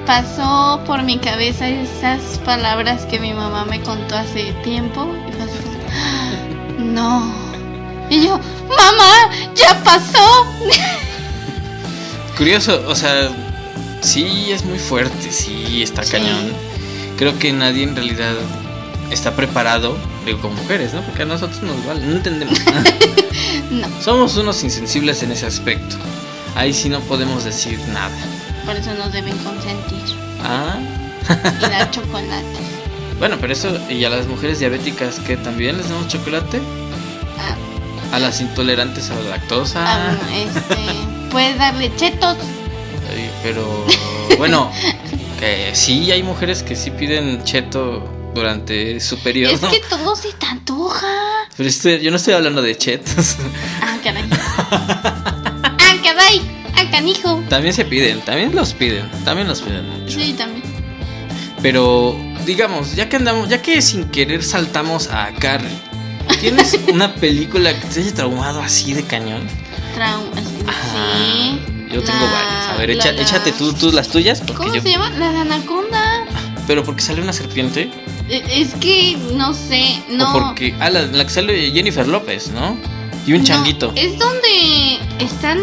[0.06, 5.42] pasó por mi cabeza esas palabras que mi mamá me contó hace tiempo y fue
[5.44, 5.58] así
[5.92, 6.36] ¡Ah!
[6.78, 7.34] no.
[8.10, 10.46] Y yo, mamá, ya pasó.
[12.36, 13.28] Curioso, o sea,
[14.00, 16.12] sí es muy fuerte, sí está Sí.
[16.12, 16.52] cañón.
[17.16, 18.34] Creo que nadie en realidad
[19.10, 21.00] está preparado, digo, como mujeres, ¿no?
[21.02, 22.58] Porque a nosotros nos vale, no entendemos.
[23.70, 25.96] No, Somos unos insensibles en ese aspecto.
[26.54, 28.14] Ahí sí no podemos decir nada.
[28.64, 30.00] por eso nos deben consentir
[30.42, 30.76] Ah,
[31.58, 32.60] y dar chocolates.
[33.18, 36.60] bueno, pero eso, y a las mujeres diabéticas que también les damos chocolate,
[37.38, 37.56] Ah,
[38.16, 42.36] a las intolerantes a la lactosa, ah, este, puedes darle chetos.
[43.10, 43.84] Ay, pero
[44.38, 44.70] bueno,
[45.40, 49.52] que sí hay mujeres que sí piden cheto durante su periodo.
[49.54, 51.06] Es que todo se te antoja.
[51.56, 53.36] Pero estoy- yo no estoy hablando de chetos.
[53.82, 54.24] Ah, caray.
[56.14, 56.40] Caray.
[56.76, 57.42] Ah, canijo.
[57.48, 60.18] también se piden, también los piden, también los piden mucho.
[60.18, 60.62] Sí, también.
[61.62, 65.70] Pero digamos, ya que andamos, ya que sin querer saltamos a Carrie,
[66.40, 69.46] ¿tienes una película que te haya traumado así de cañón?
[69.94, 70.44] Traumas.
[70.66, 71.16] Ajá.
[71.16, 71.60] Sí.
[71.92, 72.68] Yo tengo varias.
[72.72, 74.42] A ver, la- echa- la- échate tú, tú las tuyas.
[74.56, 75.10] ¿Cómo yo, se llama?
[75.10, 76.24] La de anaconda.
[76.66, 77.90] Pero porque sale una serpiente.
[78.28, 80.30] Eh, Es que no sé, no.
[80.30, 80.74] O porque.
[80.80, 82.76] Ah, la, la que sale Jennifer López, ¿no?
[83.26, 83.92] Y un No, changuito.
[83.96, 85.58] Es donde están,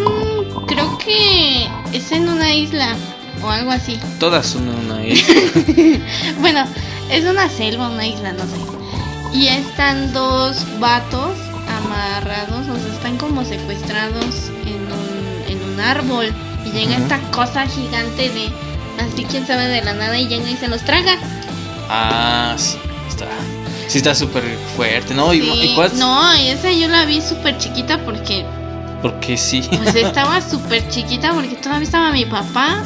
[0.86, 2.96] creo que es en una isla
[3.44, 4.00] o algo así.
[4.20, 5.36] Todas son una isla.
[6.39, 6.65] Bueno,
[7.10, 9.38] es una selva, una isla, no sé.
[9.38, 11.38] Y están dos vatos
[11.84, 16.34] amarrados, o sea, están como secuestrados en un, en un árbol.
[16.65, 18.50] Y llega esta cosa gigante de,
[19.02, 21.17] así quién sabe de la nada, y llega y se los traga.
[21.89, 22.78] Ah, sí.
[23.10, 23.28] Está.
[23.88, 24.44] Sí, está súper
[24.76, 25.34] fuerte, ¿no?
[25.34, 28.46] Y, Sí, y cuál- No, esa yo la vi súper chiquita porque,
[29.02, 29.62] Porque sí.
[29.84, 32.84] pues estaba súper chiquita porque todavía estaba mi papá.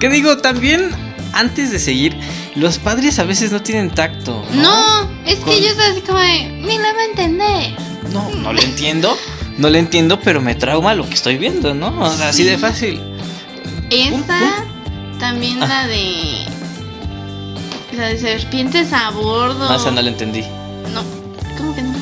[0.00, 0.38] ¿Qué digo?
[0.38, 0.90] También,
[1.32, 2.16] antes de seguir,
[2.54, 4.44] los padres a veces no tienen tacto.
[4.52, 5.04] No.
[5.04, 7.76] No, es Con- que yo estaba así como de, ni la va a entender.
[8.12, 9.16] No, no le entiendo.
[9.56, 12.00] No le entiendo, pero me trauma lo que estoy viendo, ¿no?
[12.00, 13.00] O sea, así de fácil.
[13.90, 14.64] Esa,
[15.20, 15.66] también Ah.
[15.68, 16.44] la de.
[17.96, 19.68] La de serpientes a bordo.
[19.70, 20.42] Ah, esa no la entendí.
[20.92, 21.02] No,
[21.56, 21.94] ¿cómo que no?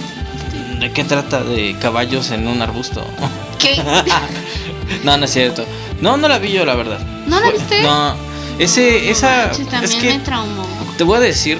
[0.80, 1.44] ¿De qué trata?
[1.44, 3.04] De caballos en un arbusto.
[3.62, 3.80] ¿Qué?
[5.04, 5.64] no, no es cierto.
[6.00, 6.98] No, no la vi yo, la verdad.
[7.26, 7.82] ¿No la viste?
[7.82, 8.14] No.
[8.58, 9.46] Ese, esa.
[9.46, 10.66] manches, también es que me traumó.
[10.98, 11.58] te voy a decir.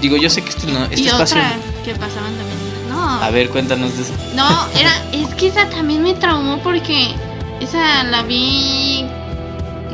[0.00, 1.38] digo, yo sé que este, no, este y espacio.
[1.38, 2.58] otra que pasaban también.
[2.88, 4.12] No, A ver, cuéntanos de eso.
[4.34, 4.92] no, era.
[5.12, 7.14] Es que esa también me traumó porque
[7.60, 9.04] esa la vi.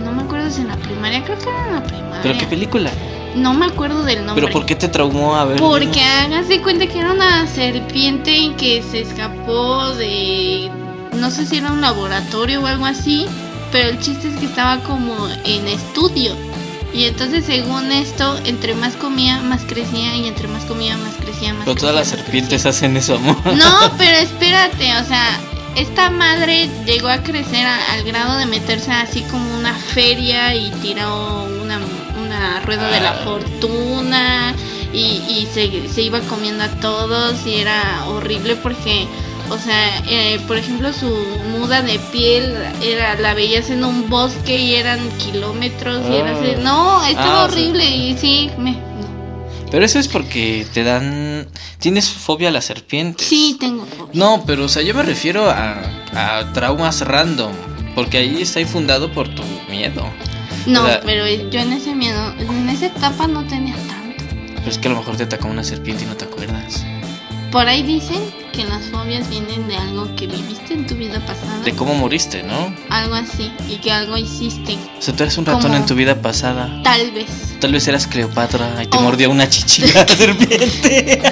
[0.04, 2.20] No me acuerdo si en la primaria, creo que era en la primaria.
[2.22, 2.90] ¿Pero qué película?
[3.34, 4.42] No me acuerdo del nombre.
[4.44, 5.36] ¿Pero por qué te traumó?
[5.36, 5.58] A ver.
[5.58, 6.00] Porque
[6.48, 10.70] de cuenta que era una serpiente que se escapó de.
[11.12, 13.26] No sé si era un laboratorio o algo así.
[13.72, 16.34] Pero el chiste es que estaba como en estudio.
[16.94, 20.16] Y entonces, según esto, entre más comía, más crecía.
[20.16, 23.36] Y entre más comía, más crecía, más Pero todas las crecía, serpientes hacen eso, amor.
[23.56, 25.38] No, pero espérate, o sea.
[25.76, 30.70] Esta madre llegó a crecer a- al grado de meterse así como una feria y
[30.82, 31.78] tiró una,
[32.20, 33.20] una rueda de la Ah.
[33.22, 34.54] fortuna
[34.92, 39.06] y, y se, se iba comiendo a todos y era horrible porque,
[39.50, 41.08] o sea, eh, por ejemplo su
[41.58, 46.52] muda de piel era la veías en un bosque y eran kilómetros y era así,
[46.56, 46.60] Ah.
[46.62, 48.72] no, estaba Ah, horrible y sí, me...
[48.72, 49.68] no.
[49.70, 51.46] Pero eso es porque te dan.
[51.78, 53.26] Tienes fobia a las serpientes.
[53.26, 54.12] Sí, tengo fobia.
[54.14, 55.78] No, pero o sea, yo me refiero a,
[56.14, 57.52] a traumas random.
[57.94, 60.06] Porque ahí está infundado por tu miedo.
[60.66, 64.24] No, O sea, pero yo en ese miedo, en esa etapa no tenía tanto.
[64.56, 66.84] Pero es que a lo mejor te atacó una serpiente y no te acuerdas.
[67.52, 68.22] Por ahí dicen
[68.58, 71.60] que las fobias vienen de algo que viviste en tu vida pasada.
[71.64, 72.74] De cómo moriste, ¿no?
[72.90, 73.52] Algo así.
[73.68, 74.76] Y que algo hiciste.
[74.98, 75.76] O sea, tú eres un ratón ¿Cómo?
[75.76, 76.68] en tu vida pasada.
[76.82, 77.26] Tal vez.
[77.60, 79.00] Tal vez eras Cleopatra y te Oh.
[79.02, 81.22] mordió una chichilla serpiente.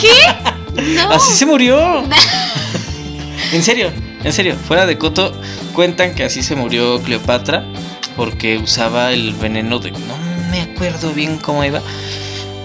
[0.00, 0.80] ¿Qué?
[0.94, 1.10] No.
[1.12, 2.04] Así se murió.
[3.52, 3.90] En serio,
[4.24, 5.34] en serio, fuera de coto,
[5.74, 7.64] cuentan que así se murió Cleopatra
[8.16, 9.90] porque usaba el veneno de.
[9.90, 10.16] No
[10.50, 11.82] me acuerdo bien cómo iba,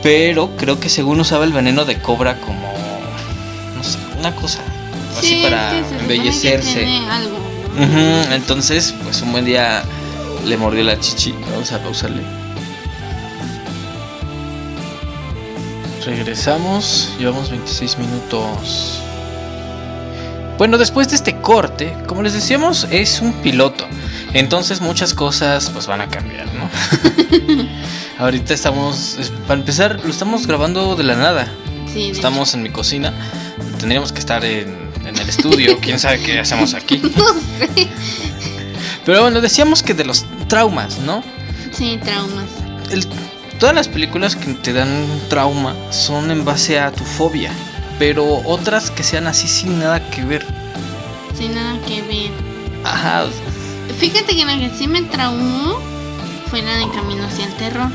[0.03, 2.74] pero creo que según usaba el veneno de cobra como.
[4.25, 4.59] Una cosa.
[5.17, 6.73] Así Sí, para que que embellecerse.
[6.79, 7.37] tiene algo,
[8.33, 9.83] Entonces, pues un buen día
[10.45, 11.33] le mordió la chichi.
[11.51, 12.21] Vamos a pausarle.
[16.05, 18.99] Regresamos, llevamos 26 minutos.
[20.57, 23.85] Bueno, después de este corte, como les decíamos, es un piloto.
[24.33, 26.69] Entonces muchas cosas pues van a cambiar, ¿no?
[28.23, 31.47] Ahorita estamos, es- para empezar, lo estamos grabando de la nada.
[31.91, 33.13] Sí, Estamos en mi cocina.
[33.85, 35.77] Tendríamos que estar en, en el estudio.
[35.79, 36.95] ¿Quién sabe qué hacemos aquí?
[36.95, 37.07] hecho.
[37.59, 37.87] No sé.
[39.05, 41.23] Pero bueno, decíamos que de los traumas, ¿no?
[41.71, 42.45] Sí, traumas.
[42.89, 43.05] El-
[43.59, 47.51] todas las películas que te dan trauma son en base a tu fobia.
[47.99, 50.43] Pero otras que sean así sin nada que ver.
[51.37, 52.31] Sin nada que ver.
[52.83, 53.25] Ajá.
[53.99, 55.79] Fíjate que la que sí me traumó
[56.49, 57.91] fue la de Camino hacia el Terror.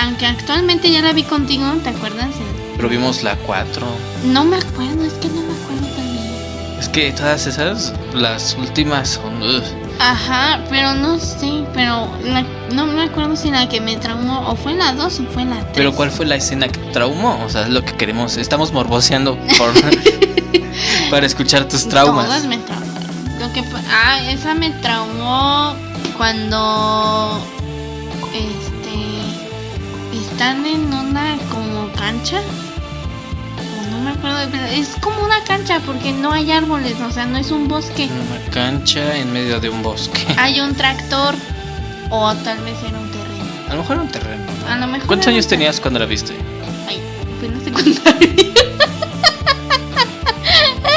[0.00, 2.30] Aunque actualmente ya la vi contigo, ¿te acuerdas?
[2.76, 3.86] Pero vimos la 4.
[4.24, 6.32] No me acuerdo, es que no me acuerdo también.
[6.78, 9.42] Es que todas esas, las últimas son...
[9.42, 9.62] ugh.
[10.00, 14.56] Ajá, pero no sé, pero la- no me acuerdo si la que me traumó o
[14.56, 15.66] fue la 2 o fue la 3.
[15.74, 17.40] Pero ¿cuál fue la escena que traumó?
[17.44, 18.36] O sea, es lo que queremos.
[18.36, 19.72] Estamos morboseando por...
[21.10, 22.26] para escuchar tus traumas.
[22.26, 22.92] Todas me traumaron.
[23.38, 25.74] Lo que, ah, esa me traumó
[26.16, 27.38] cuando
[28.34, 31.36] este están en una
[32.02, 32.40] cancha.
[33.78, 34.38] O no me acuerdo,
[34.72, 38.08] es como una cancha porque no hay árboles, o sea, no es un bosque.
[38.10, 40.26] Una cancha en medio de un bosque.
[40.36, 41.36] Hay un tractor
[42.10, 43.44] o tal vez era un terreno.
[43.68, 44.42] A lo mejor era un terreno.
[44.68, 46.34] A lo mejor ¿Cuántos años tenías cuando la viste?
[46.88, 47.00] Ay,
[47.38, 48.44] fue en la secundaria.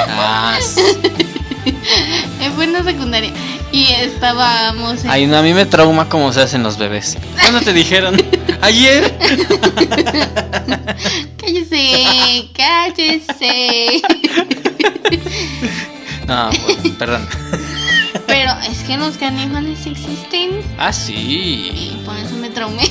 [0.10, 0.58] Ah,
[2.56, 3.32] fue en la secundaria.
[3.76, 5.10] Y estábamos en...
[5.10, 7.18] Ay, no, a mí me trauma cómo se hacen los bebés.
[7.42, 8.16] ¿Cuándo te dijeron?
[8.62, 9.14] Ayer.
[11.38, 14.02] Cállese, cállese.
[16.28, 17.28] No, bueno, perdón.
[18.26, 22.02] Pero es que los caníbales existen Ah, y sí.
[22.04, 22.90] por eso me traumé.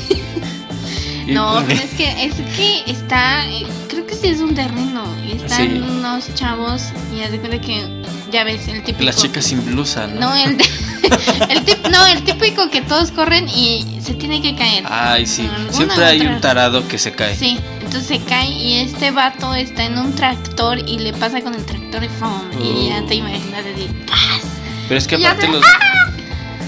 [1.27, 5.03] Y- No, pero es que es que está, eh, creo que sí es un terreno
[5.27, 5.83] y están Sí.
[5.85, 9.05] unos chavos y haz de cuenta que ya ves el típico.
[9.05, 10.21] Las chicas sin blusa, ¿no?
[10.21, 10.51] No, el,
[11.51, 14.85] el tip- no, el típico que todos corren y se tiene que caer.
[14.89, 15.49] Ay, sí.
[15.71, 16.35] Siempre hay otra.
[16.35, 17.37] un tarado que se cae.
[17.37, 21.55] Sí, entonces se cae y este vato está en un tractor y le pasa con
[21.55, 22.41] el tractor y ¡fum!
[22.61, 23.19] Y ya te Oh.
[23.19, 24.43] imaginas de ¡paz!
[24.89, 25.63] Pero es que aparte los.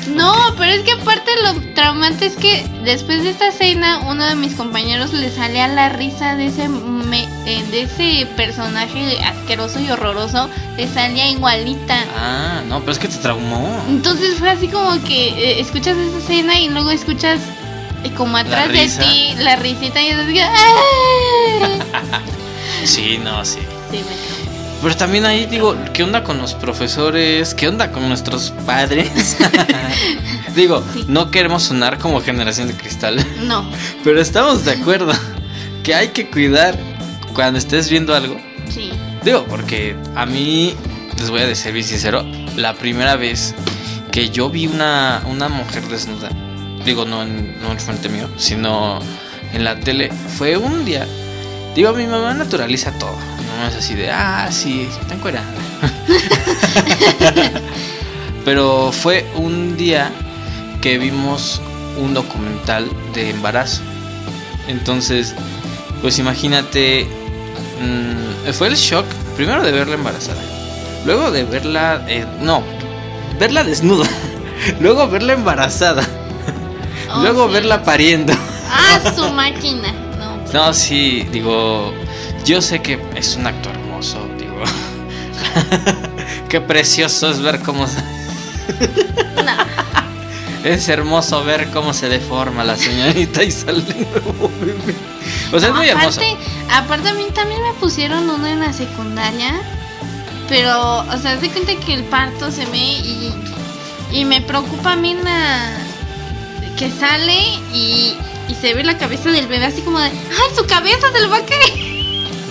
[0.09, 4.35] No, pero es que aparte lo traumante es que después de esta cena uno de
[4.37, 9.79] mis compañeros le sale a la risa de ese me- eh, de ese personaje asqueroso
[9.81, 12.05] y horroroso, le salía igualita.
[12.19, 13.83] Ah, no, pero es que te traumó.
[13.89, 17.41] Entonces fue así como que eh, escuchas esa escena y luego escuchas
[18.05, 22.21] eh, como atrás de ti la risita y es así, ¡ah!
[22.85, 23.59] Sí, no, sí.
[23.91, 24.46] Sí, me traumó.
[24.83, 27.55] Pero también ahí digo, ¿qué onda con los profesores?
[27.55, 29.37] ¿Qué onda con nuestros padres?
[30.55, 31.05] digo, Sí.
[31.09, 33.69] no queremos sonar como generación de cristal, No,
[34.05, 35.13] pero estamos de acuerdo
[35.83, 36.79] que hay que cuidar
[37.35, 38.37] cuando estés viendo algo.
[38.69, 38.91] sí.
[39.25, 40.75] Digo, porque a mí,
[41.19, 43.57] les voy a decir bien sincero, la primera vez
[44.13, 46.29] que yo vi una, una mujer desnuda,
[46.85, 49.01] digo, no en, no en frente mío, sino
[49.53, 51.09] en la tele, fue un día.
[51.75, 53.17] Digo, mi mamá naturaliza todo.
[53.69, 55.47] Es así de, ah, sí, está encuerada.
[58.45, 60.11] Pero fue un día
[60.81, 61.61] que vimos
[61.99, 63.83] un documental de embarazo.
[64.69, 65.35] Entonces,
[66.03, 67.07] pues imagínate,
[67.81, 70.41] mm, fue el shock primero de verla embarazada,
[71.05, 72.63] luego de verla, eh, no,
[73.39, 74.07] verla desnuda,
[74.81, 76.03] luego verla embarazada,
[77.09, 77.53] Oh, luego sí.
[77.55, 78.33] verla pariendo.
[78.69, 79.93] Ah, su máquina.
[80.19, 80.39] No.
[80.53, 81.95] No, sí, digo,
[82.47, 84.63] yo sé que es un acto hermoso, digo.
[86.49, 88.01] Qué precioso es ver cómo se-
[89.45, 89.57] no.
[90.65, 94.95] es hermoso ver cómo se deforma la señorita y sale un nuevo bebé.
[95.53, 96.21] O sea, es muy hermoso.
[96.21, 96.37] aparte,
[96.73, 99.61] aparte a mí también me pusieron uno en la secundaria,
[100.49, 103.33] pero, o sea, se cuenta que el parto se ve y,
[104.13, 105.73] y me preocupa a mí la,
[106.79, 107.39] que sale
[107.75, 108.15] y,
[108.49, 111.27] y se ve la cabeza del bebé así como de, ¡ay, su cabeza se le
[111.27, 111.96] va a caer!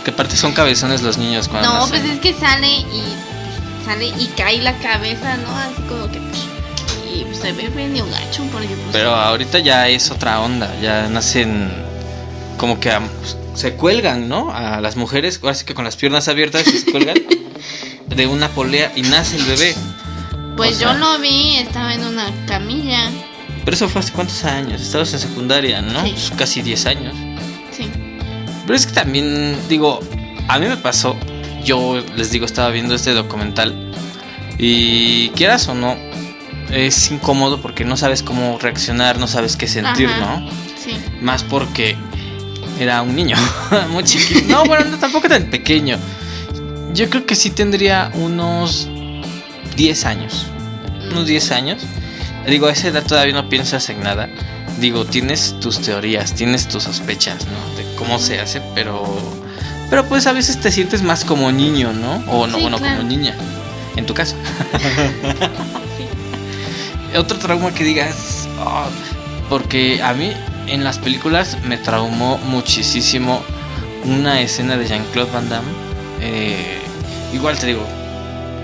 [0.05, 1.99] Que aparte son cabezones los niños cuando No, nacen.
[2.01, 3.03] pues es que sale y
[3.85, 5.49] sale y cae la cabeza, ¿no?
[5.57, 6.19] Así como que
[7.13, 11.07] y pues, se ve medio gacho porque pues, Pero ahorita ya es otra onda, ya
[11.09, 11.71] nacen
[12.57, 12.91] como que
[13.55, 14.51] se cuelgan, ¿no?
[14.51, 17.17] A las mujeres, ahora sí que con las piernas abiertas se cuelgan
[18.07, 19.75] de una polea y nace el bebé.
[20.55, 23.09] pues o sea- yo lo vi, estaba en una camilla.
[23.65, 26.03] Pero eso fue hace cuántos años, estabas en secundaria, ¿no?
[26.03, 26.11] Sí.
[26.11, 27.15] Pues casi 10 años.
[28.65, 29.99] Pero es que también, digo,
[30.47, 31.15] a mí me pasó,
[31.63, 33.91] yo les digo, estaba viendo este documental
[34.57, 35.95] y quieras o no,
[36.71, 40.39] es incómodo porque no sabes cómo reaccionar, no sabes qué sentir, Ajá.
[40.39, 40.49] ¿no?
[40.77, 40.97] Sí.
[41.21, 41.95] Más porque
[42.79, 43.37] era un niño
[43.91, 44.47] muy chiquito.
[44.47, 45.97] No, bueno, no, tampoco tan pequeño.
[46.93, 48.87] Yo creo que sí tendría unos
[49.75, 50.47] 10 años.
[51.11, 51.85] Unos 10 años.
[52.47, 54.29] Digo, a esa edad todavía no piensas en nada.
[54.79, 57.77] Digo, tienes tus teorías, tienes tus sospechas, ¿no?
[57.77, 59.03] De cómo se hace, pero.
[59.89, 62.15] Pero pues a veces te sientes más como niño, ¿no?
[62.31, 62.97] O no, Sí, bueno, claro.
[62.97, 63.35] como niña.
[63.95, 64.35] En tu caso.
[67.17, 68.47] Otro trauma que digas.
[68.59, 68.87] "Ah",
[69.49, 70.31] porque a mí
[70.67, 73.41] en las películas me traumó muchísimo
[74.03, 75.69] una escena de Jean-Claude Van Damme.
[76.21, 76.77] Eh,
[77.33, 77.85] igual te digo,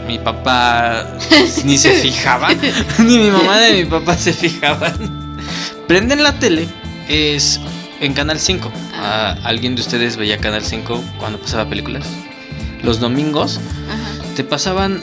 [0.07, 1.05] mi papá
[1.63, 2.49] ni se fijaba,
[2.99, 5.20] ni mi mamá ni mi papá se fijaban.
[5.91, 6.69] Prenden la tele,
[7.09, 7.59] es
[7.99, 8.71] en Canal 5.
[8.93, 12.07] Ah, ¿Alguien de ustedes veía Canal 5 cuando pasaba películas?
[12.81, 14.23] Los domingos Ajá.
[14.37, 15.01] te pasaban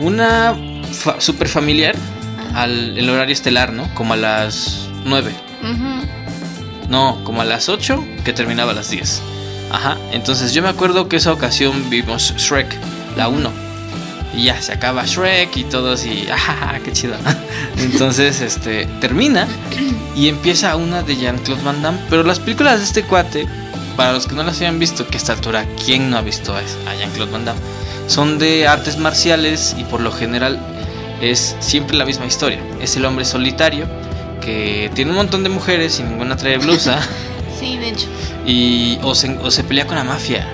[0.00, 0.56] una
[0.90, 1.94] fa- super familiar
[2.50, 2.62] ajá.
[2.64, 3.88] al el horario estelar, ¿no?
[3.94, 5.32] Como a las 9.
[5.62, 6.88] Ujú.
[6.90, 9.22] No, como a las 8 que terminaba a las 10.
[9.70, 12.76] Ajá, entonces yo me acuerdo que esa ocasión vimos Shrek,
[13.16, 13.52] la 1.
[14.36, 17.14] Y ya se acaba Shrek y todos y ajá, qué chido.
[17.78, 19.46] Entonces, este termina
[20.16, 23.46] y empieza una de Jean-Claude Van Damme, pero las películas de este cuate,
[23.96, 26.54] para los que no las hayan visto, que a esta altura, ¿quién no ha visto
[26.56, 26.62] a
[26.98, 27.60] Jean-Claude Van Damme?
[28.06, 30.58] Son de artes marciales y por lo general
[31.20, 32.58] es siempre la misma historia.
[32.80, 33.86] Es el hombre solitario
[34.40, 37.00] que tiene un montón de mujeres y ninguna trae blusa
[37.58, 38.08] Sí, de hecho.
[38.44, 40.46] y o se, o se pelea con la mafia.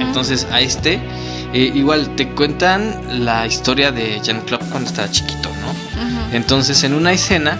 [0.00, 0.98] Entonces a este
[1.52, 6.36] eh, igual te cuentan la historia de Jean-Claude cuando estaba chiquito, ¿no?
[6.36, 7.58] Entonces en una escena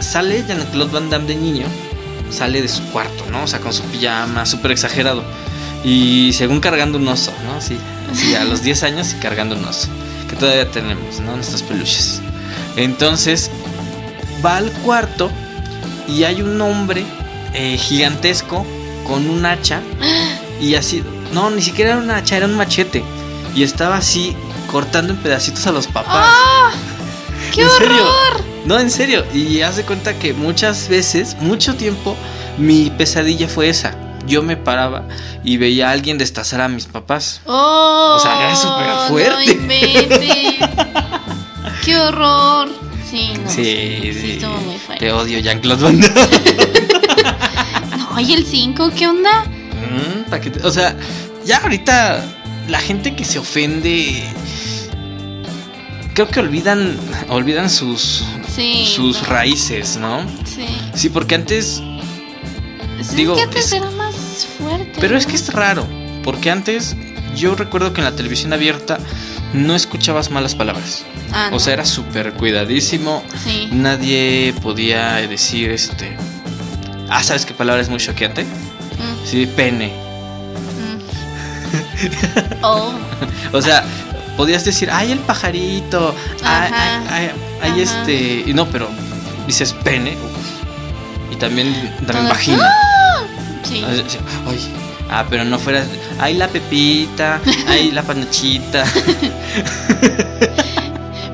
[0.00, 1.66] sale Jean-Claude Van Damme de niño,
[2.30, 3.44] sale de su cuarto, ¿no?
[3.44, 5.22] O sea, con su pijama, súper exagerado.
[5.84, 7.60] Y según cargando un oso, ¿no?
[7.60, 7.78] Sí,
[8.10, 9.88] así a los 10 años y cargando un oso.
[10.28, 11.36] Que todavía tenemos, ¿no?
[11.36, 12.20] Nuestros peluches.
[12.76, 13.50] Entonces
[14.44, 15.30] va al cuarto
[16.08, 17.04] y hay un hombre
[17.54, 18.66] eh, gigantesco
[19.06, 19.80] con un hacha
[20.60, 23.02] y así, no, ni siquiera era un hacha, era un machete.
[23.54, 24.36] Y estaba así
[24.70, 26.28] cortando en pedacitos a los papás.
[26.30, 26.70] ¡Ah!
[27.54, 28.04] ¡Qué ¿En serio?
[28.04, 28.44] horror!
[28.66, 29.24] No, en serio.
[29.32, 32.16] Y haz de cuenta que muchas veces, mucho tiempo,
[32.58, 33.96] mi pesadilla fue esa.
[34.26, 35.04] Yo me paraba
[35.42, 37.40] y veía a alguien destazar a mis papás.
[37.46, 38.14] ¡Oh!
[38.16, 39.54] O sea, era súper fuerte.
[39.54, 40.56] No inventes.
[41.84, 42.68] ¡Qué horror!
[43.10, 43.50] Sí, no.
[43.50, 44.30] sí, sí, sí.
[44.32, 45.06] estuvo muy fuerte.
[45.06, 46.28] Te odio, Jean-Claude Van Damme.
[47.96, 48.90] No, ¿y el 5?
[48.96, 49.46] ¿Qué onda?
[49.90, 50.94] Mm, pa' que te- O sea,
[51.44, 52.24] ya ahorita
[52.68, 54.24] la gente que se ofende.
[56.14, 56.96] Creo que olvidan.
[57.28, 58.24] Olvidan sus.
[58.54, 58.86] Sí.
[58.92, 59.28] sus no.
[59.28, 60.26] raíces, ¿no?
[60.44, 60.66] Sí.
[60.94, 61.80] Sí, porque antes.
[63.02, 64.14] Sí, Digo, es que antes es- era más
[64.58, 64.92] fuerte.
[65.00, 65.86] Pero es que es raro.
[66.24, 66.96] Porque antes.
[67.36, 68.98] Yo recuerdo que en la televisión abierta.
[69.54, 71.04] No escuchabas malas palabras.
[71.32, 71.60] Ah, O no.
[71.60, 73.22] sea, era súper cuidadísimo.
[73.44, 73.68] Sí.
[73.72, 76.16] Nadie podía decir este.
[77.08, 78.44] Ah, ¿sabes qué palabra es muy choqueante?
[78.98, 79.92] Mm, Sí, pene.
[80.78, 82.62] mm.
[82.62, 82.92] Oh.
[83.52, 83.84] O sea,
[84.36, 87.30] podías decir, ay, el pajarito, ay, ay, ay,
[87.62, 88.44] ay, este.
[88.46, 88.88] Y no, pero
[89.46, 90.12] dices pene.
[90.12, 91.32] uf.
[91.32, 91.72] Y también,
[92.06, 92.70] también Todo- vagina.
[93.64, 93.84] Sí.
[93.86, 94.58] Ay, sí, ay,
[95.10, 95.84] ah, pero no fuera.
[96.20, 98.84] Ay, la pepita, ay, la panochita.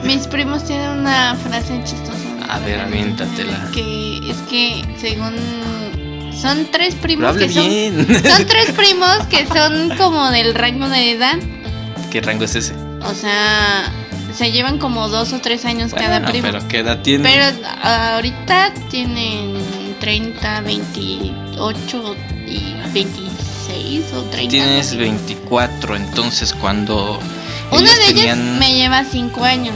[0.04, 2.18] Mis primos tienen una frase chistosa.
[2.48, 3.68] A ver, aviéntatela.
[3.72, 5.34] Que es que según
[6.44, 8.06] son tres primos que son bien.
[8.24, 11.38] son tres primos que son como del rango de edad,
[12.10, 12.74] ¿Qué rango es ese?
[13.02, 13.90] o sea,
[14.36, 16.46] se llevan como dos o tres años cada Bueno, primo.
[16.52, 17.28] pero ¿qué edad tiene?
[17.28, 17.44] Pero
[17.82, 19.54] ahorita tienen
[20.00, 22.16] 30, 28
[22.46, 24.50] y 26 o 30.
[24.50, 24.98] Tienes ¿no?
[25.00, 27.18] 24, entonces cuando.
[27.70, 29.74] Una de ellas tenían- me lleva 5 años.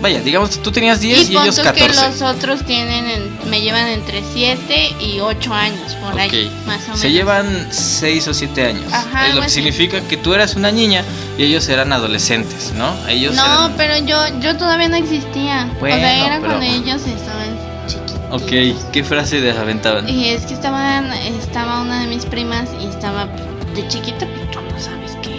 [0.00, 2.08] Vaya, digamos, tú tenías 10 y, y ellos punto que 14.
[2.08, 6.66] los otros tienen en- me llevan entre 7 y 8 años, por ahí, Ok.
[6.66, 7.00] más o menos.
[7.00, 8.90] Se llevan 6 o 7 años.
[8.92, 9.56] Ajá, es lo que así.
[9.56, 11.04] significa que tú eras una niña
[11.36, 12.94] y ellos eran adolescentes, ¿no?
[13.08, 15.68] Ellos No, eran- pero yo yo todavía no existía.
[15.76, 18.16] o Bueno, sea, era pero- cuando ellos estaban chiquitos.
[18.30, 20.08] Ok, ¿qué frase de aventaban?
[20.08, 23.26] y es que estaban, estaba una de mis primas y estaba
[23.74, 25.30] de chiquita, pues tú no sabes que,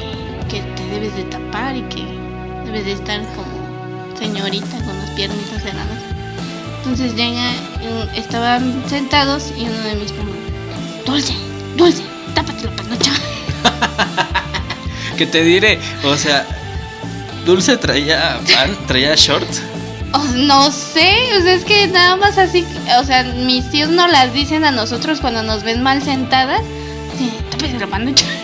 [0.49, 2.05] que te debes de tapar y que
[2.65, 3.60] debes de estar como
[4.21, 5.97] señorita con las piernitas cerradas.
[6.77, 7.51] Entonces llega,
[8.13, 10.35] y estaban sentados y uno de mis primos,
[11.05, 11.33] Dulce,
[11.75, 12.03] Dulce,
[12.35, 13.11] tápate la panocha.
[15.17, 16.47] Que te diré, o sea,
[17.45, 19.61] Dulce traía pan, traía shorts.
[20.13, 22.65] Oh, no sé, o sea, es que nada más así,
[22.99, 26.61] o sea, mis tíos no las dicen a nosotros cuando nos ven mal sentadas.
[27.17, 28.25] Sí, tápate la panocha.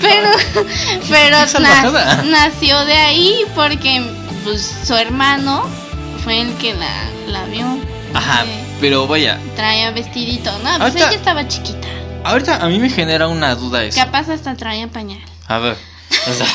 [0.00, 0.28] Pero,
[1.08, 4.04] pero nació de ahí porque
[4.44, 5.64] pues su hermano
[6.22, 7.66] fue el que la, la vio.
[8.14, 11.88] Ajá, Sí, pero vaya, traía vestidito, no, pues Ahorita- ella estaba chiquita.
[12.24, 13.98] ahorita a mí me genera una duda eso.
[13.98, 15.20] Capaz hasta traía pañal.
[15.48, 15.76] A ver,
[16.28, 16.46] o sea,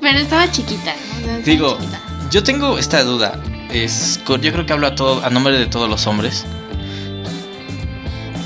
[0.00, 1.18] Pero estaba chiquita, ¿no?
[1.20, 2.00] Estaba digo, chiquita.
[2.30, 3.40] yo tengo esta duda.
[3.70, 6.44] Es, yo creo que hablo a, todo, a nombre de todos los hombres.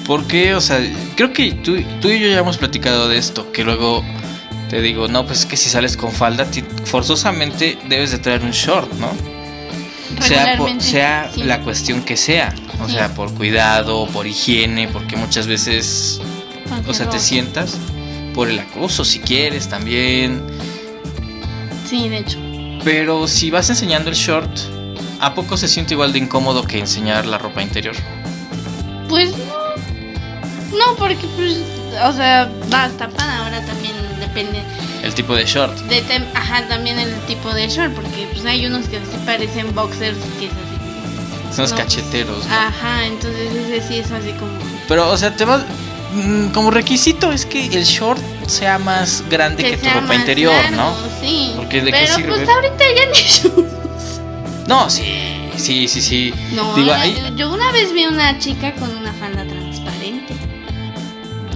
[0.06, 0.78] Porque, o sea,
[1.16, 3.50] creo que tú, tú y yo ya hemos platicado de esto.
[3.50, 4.04] Que luego
[4.68, 6.46] te digo, no, pues es que si sales con falda,
[6.84, 9.10] forzosamente debes de traer un short, ¿no?
[10.20, 11.42] Sea, por- Regularmente, sea sí.
[11.42, 12.54] la cuestión que sea.
[12.80, 12.94] O Sí.
[12.94, 16.20] sea, por cuidado, por higiene, porque muchas veces,
[16.86, 17.76] o sea, te sientas
[18.34, 20.42] por el acoso si quieres también.
[21.88, 22.38] Sí, de hecho.
[22.84, 24.50] Pero si vas enseñando el short,
[25.20, 27.94] ¿a poco se siente igual de incómodo que enseñar la ropa interior?
[29.08, 29.56] Pues no.
[30.76, 31.58] No, porque pues,
[32.04, 34.62] o sea, vas tapada ahora también depende
[35.02, 35.76] El tipo de short.
[35.88, 39.74] de tem- ajá, también el tipo de short, porque pues hay unos que sí parecen
[39.74, 41.54] boxers que es así.
[41.54, 41.76] Son los No.
[41.78, 42.46] cacheteros.
[42.46, 42.54] ¿no?
[42.54, 44.52] Ajá, entonces ese sí es así como
[44.88, 45.62] Pero, o sea, te vas.
[46.12, 50.76] mm, Como requisito es que el short sea más grande que, tu ropa interior, largo,
[50.76, 50.94] ¿no?
[51.20, 51.52] Sí.
[51.56, 52.34] Porque ¿de qué Pero sirve?
[52.36, 54.20] pues ahorita ya ni shoes.
[54.68, 55.04] No, sí,
[55.56, 56.34] sí, sí, sí.
[56.52, 59.44] No, Digo, ahí- yo una vez vi una chica con una falda.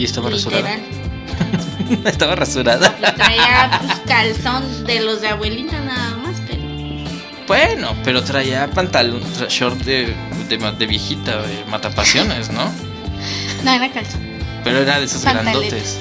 [0.01, 0.71] Y estaba rasurada.
[2.07, 2.97] Estaba rasurada.
[2.97, 6.63] Pues traía pues, calzón de los de abuelita nada más, pero.
[7.47, 10.15] Bueno, pero traía pantalón, tra- short de,
[10.49, 12.65] de, de viejita, de matapasiones, ¿no?
[13.65, 14.21] No, era calzón.
[14.65, 15.61] Pero era de esos Pantaletas.
[15.61, 15.99] grandotes.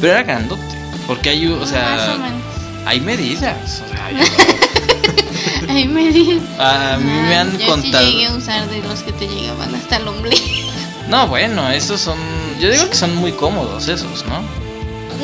[0.00, 0.62] Pero era grandote.
[1.06, 2.42] Porque hay, o Más o sea, menos.
[2.86, 3.82] hay medidas.
[3.84, 6.40] O sea, yo- Ay, me di.
[6.58, 8.04] a mí me han yo contado.
[8.06, 10.70] Sí llegué a usar de los que te llegaban hasta el ombligo.
[11.08, 12.18] No, bueno, esos son.
[12.60, 14.40] Yo digo que son muy cómodos esos, ¿no?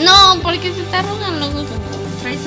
[0.04, 1.62] No, porque se te arrugan luego
[2.20, 2.38] traes.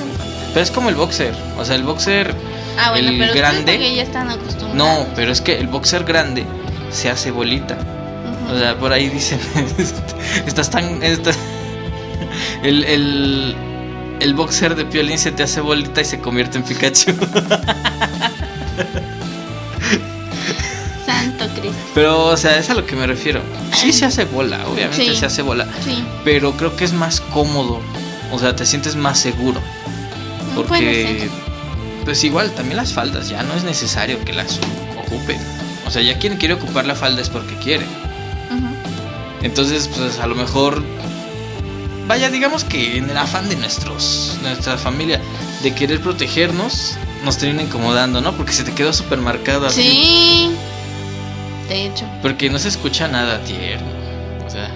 [0.52, 1.34] Pero es como el boxer.
[1.58, 2.34] O sea, el boxer.
[2.78, 4.74] Ah, bueno, el pero grande- ya están acostumbrados.
[4.76, 6.44] No, pero es que el boxer grande
[6.90, 7.76] se hace bolita.
[8.52, 9.40] O sea, por ahí dicen.
[10.46, 11.02] estás tan.
[11.02, 11.38] estás-
[12.62, 13.56] el, el,
[14.20, 17.12] el boxer de Piolín se te hace bolita y se convierte en Pikachu.
[21.96, 23.40] Pero, o sea, es a lo que me refiero.
[23.72, 25.16] Sí se hace bola, obviamente Sí.
[25.16, 25.66] se hace bola.
[25.82, 26.04] Sí.
[26.24, 27.80] Pero creo que es más cómodo.
[28.30, 29.62] O sea, te sientes más seguro.
[30.54, 31.28] Puede Porque,
[32.04, 34.60] pues igual, también las faldas, ya no es necesario que las
[34.98, 35.40] ocupen.
[35.86, 37.86] O sea, ya quien quiere ocupar la falda es porque quiere.
[39.42, 40.82] Entonces, pues a lo mejor,
[42.08, 45.18] vaya, digamos que en el afán de nuestros, nuestra familia,
[45.62, 48.32] de querer protegernos, nos termina incomodando, ¿no?
[48.32, 49.82] Porque se te quedó súper marcado así.
[49.82, 50.55] Sí.
[51.68, 52.06] De hecho.
[52.22, 53.88] Porque no se escucha nada tierno.
[54.46, 54.70] O sea,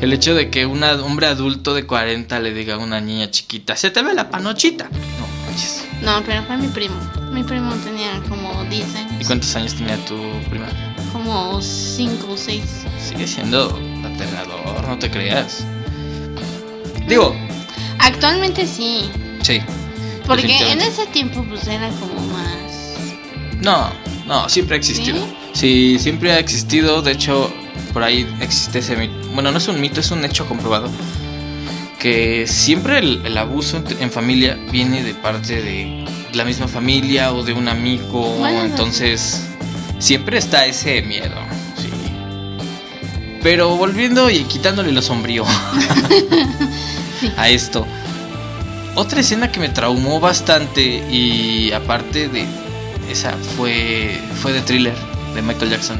[0.00, 3.76] el hecho de que un hombre adulto de 40 le diga a una niña chiquita,
[3.76, 4.84] se te ve la panochita.
[4.84, 5.84] No manches.
[6.02, 6.96] No, pero fue mi primo.
[7.32, 9.12] Mi primo tenía como 10 años.
[9.20, 10.16] ¿Y cuántos años tenía tu
[10.50, 10.66] prima?
[11.12, 12.62] Como 5 o 6.
[12.98, 15.64] Sigue siendo aterrador, no te creas.
[17.08, 17.34] Digo,
[18.04, 19.10] Actualmente sí.
[19.42, 19.62] sí.
[20.26, 22.94] Porque en ese tiempo pues era como más...
[23.60, 23.90] No,
[24.26, 25.24] no, siempre ha existido.
[25.24, 25.34] ¿Sí?
[25.54, 27.00] Siempre ha existido.
[27.00, 27.52] De hecho,
[27.92, 29.14] por ahí existe ese mito.
[29.32, 30.90] Bueno, no es un mito, es un hecho comprobado.
[31.98, 37.32] Que siempre el, el abuso en, en familia viene de parte de la misma familia
[37.32, 38.34] o de un amigo.
[38.36, 39.46] Bueno, entonces,
[39.98, 41.34] siempre está ese miedo.
[41.76, 41.88] Sí.
[43.42, 45.44] Pero volviendo y quitándole lo sombrío
[47.20, 47.30] Sí.
[47.36, 47.86] a esto.
[48.96, 52.46] Otra escena que me traumó bastante y aparte de
[53.10, 55.98] esa fue fue de thriller de Michael Jackson.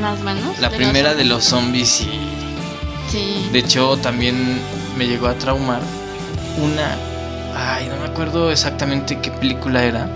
[0.00, 0.58] Las manos.
[0.60, 2.08] La de primera los- de los zombies y
[3.10, 3.48] Sí.
[3.52, 4.58] de hecho también
[4.98, 5.80] me llegó a traumar
[6.58, 6.96] una
[7.56, 10.08] ay, no me acuerdo exactamente qué película era.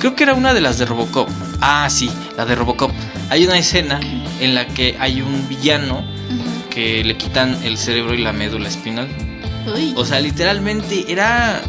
[0.00, 1.28] Creo que era una de las de Robocop.
[1.60, 2.90] Ah, sí, la de Robocop.
[3.28, 4.00] Hay una escena
[4.40, 6.02] en la que hay un villano
[6.70, 9.08] que le quitan el cerebro y la médula espinal.
[9.74, 9.92] Uy.
[9.96, 11.60] O sea, literalmente era.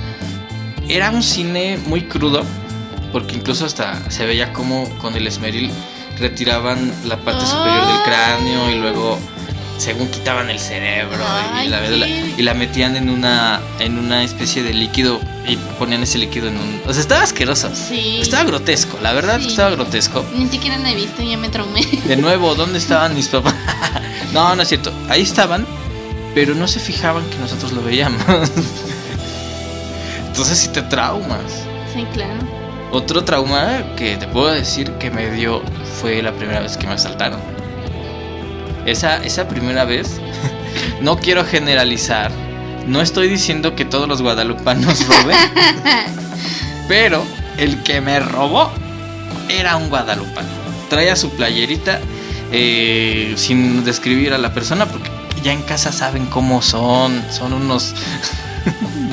[0.88, 2.44] Era un cine muy crudo.
[3.18, 5.72] Porque incluso hasta se veía como con el esmeril
[6.20, 8.04] retiraban la parte superior del Ah.
[8.06, 9.18] cráneo y luego
[9.80, 11.18] según quitaban el cerebro
[11.66, 16.20] y, la, y la metían en una en una especie de líquido y ponían ese
[16.20, 18.20] líquido en un o sea estaba asqueroso Sí.
[18.22, 19.48] estaba grotesco la verdad Sí.
[19.48, 21.84] estaba grotesco Ni siquiera la he visto, ya me traumé.
[21.86, 23.56] de nuevo dónde estaban mis papás
[24.32, 25.66] no no es cierto ahí estaban
[26.36, 28.22] pero no se fijaban que nosotros lo veíamos
[30.28, 31.64] entonces si te traumas
[31.94, 32.34] Sí, claro.
[32.98, 35.62] Otro trauma que te puedo decir que me dio
[36.02, 37.40] fue la primera vez que me asaltaron.
[38.88, 40.20] Esa, esa primera vez,
[41.02, 42.32] no quiero generalizar,
[42.88, 45.38] no estoy diciendo que todos los guadalupanos roben,
[46.88, 47.24] pero
[47.58, 48.72] el que me robó
[49.48, 50.50] era un guadalupano.
[50.90, 52.00] Traía su playerita
[52.52, 55.12] eh, sin describir a la persona porque
[55.44, 57.94] ya en casa saben cómo son, son unos...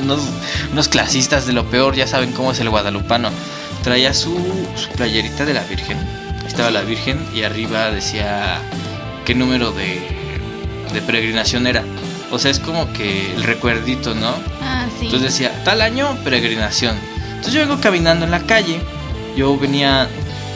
[0.01, 0.21] unos,
[0.71, 3.29] unos clasistas de lo peor, ya saben cómo es el guadalupano.
[3.85, 4.35] Traía su,
[4.75, 5.99] su playerita de la Virgen.
[5.99, 8.59] Ahí estaba la Virgen y arriba decía
[9.25, 10.01] qué número de,
[10.91, 11.83] de peregrinación era.
[12.31, 14.33] O sea, es como que el recuerdito, ¿no?
[14.59, 15.05] Ah, sí.
[15.05, 16.97] Entonces decía, tal año, peregrinación.
[17.27, 18.81] Entonces yo vengo caminando en la calle.
[19.37, 20.07] Yo venía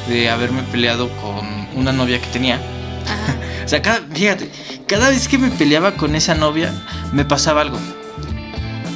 [0.08, 2.60] de haberme peleado con una novia que tenía.
[3.64, 4.50] O sea, cada, fíjate,
[4.88, 6.74] cada vez que me peleaba con esa novia,
[7.14, 7.78] me pasaba algo.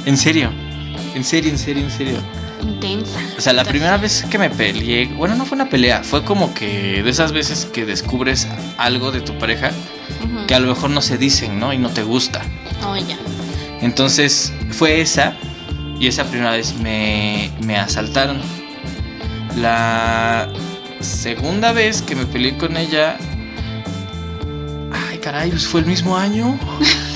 [0.04, 0.50] En serio.
[1.14, 2.43] En serio, en serio, en serio.
[2.64, 3.20] Intensa.
[3.36, 6.54] O sea, la primera vez que me peleé, bueno, no fue una pelea, fue como
[6.54, 8.48] que de esas veces que descubres
[8.78, 9.70] algo de tu pareja
[10.46, 11.72] que a lo mejor no se dicen, ¿no?
[11.72, 12.42] Y no te gusta.
[12.86, 13.18] Oh, ya.
[13.80, 15.34] Entonces fue esa
[16.00, 18.40] y esa primera vez me, me asaltaron.
[19.56, 20.48] La
[21.00, 23.16] segunda vez que me peleé con ella...
[24.92, 26.58] Ay, caray, pues fue el mismo año.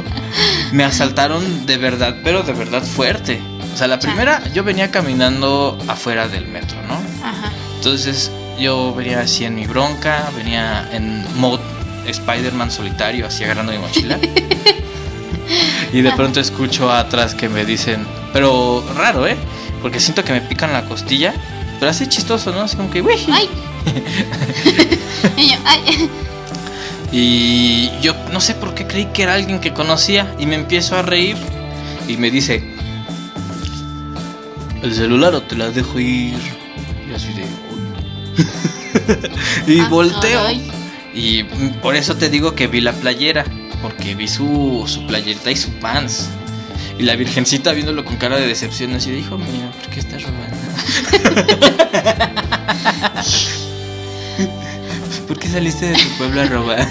[0.72, 3.40] me asaltaron de verdad, pero de verdad fuerte.
[3.76, 6.94] O sea, la primera yo venía caminando afuera del metro, ¿no?
[7.22, 7.52] Ajá.
[7.74, 11.62] Entonces yo venía así en mi bronca, venía en mode
[12.06, 14.18] Spider-Man solitario, así agarrando mi mochila.
[15.92, 19.36] y de pronto escucho atrás que me dicen, pero raro, ¿eh?
[19.82, 21.34] Porque siento que me pican la costilla,
[21.78, 22.62] pero así chistoso, ¿no?
[22.62, 23.26] Así como que, uy.
[23.30, 23.50] ¡Ay!
[25.36, 26.10] y yo, ¡ay!
[27.12, 30.96] Y yo no sé por qué creí que era alguien que conocía y me empiezo
[30.96, 31.36] a reír
[32.08, 32.75] y me dice,
[34.86, 36.34] el celular o te la dejo ir.
[37.10, 37.44] Y así de...
[39.66, 40.40] Y Ah, volteo.
[40.42, 40.62] caray.
[41.14, 41.44] Y
[41.82, 43.44] por eso te digo que vi la playera,
[43.82, 46.28] porque vi su, su playerita y su pants.
[46.98, 50.22] Y la virgencita viéndolo con cara de decepción, así de, hijo mío, ¿por qué estás
[50.22, 50.56] robando?
[55.28, 56.88] ¿Por qué saliste de tu pueblo a robar?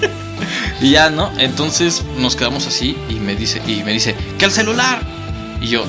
[0.80, 1.30] y ya, ¿no?
[1.38, 5.00] Entonces nos quedamos así y me dice, y me dice, ¡que el celular!
[5.60, 5.84] Y yo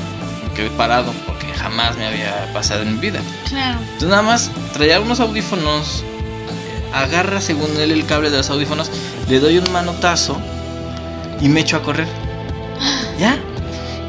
[0.58, 3.20] quedé parado porque jamás me había pasado en mi vida.
[3.48, 3.80] Claro.
[3.80, 6.04] Entonces nada más traía unos audífonos,
[6.94, 8.92] agarra según él el cable de los audífonos,
[9.30, 10.42] le doy un manotazo
[11.40, 12.08] y me echo a correr.
[13.20, 13.38] ¿Ya?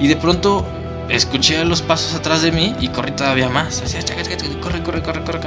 [0.01, 0.67] Y de pronto
[1.11, 3.83] escuché los pasos atrás de mí y corrí todavía más.
[4.63, 5.41] Corre, corre, corre, corre.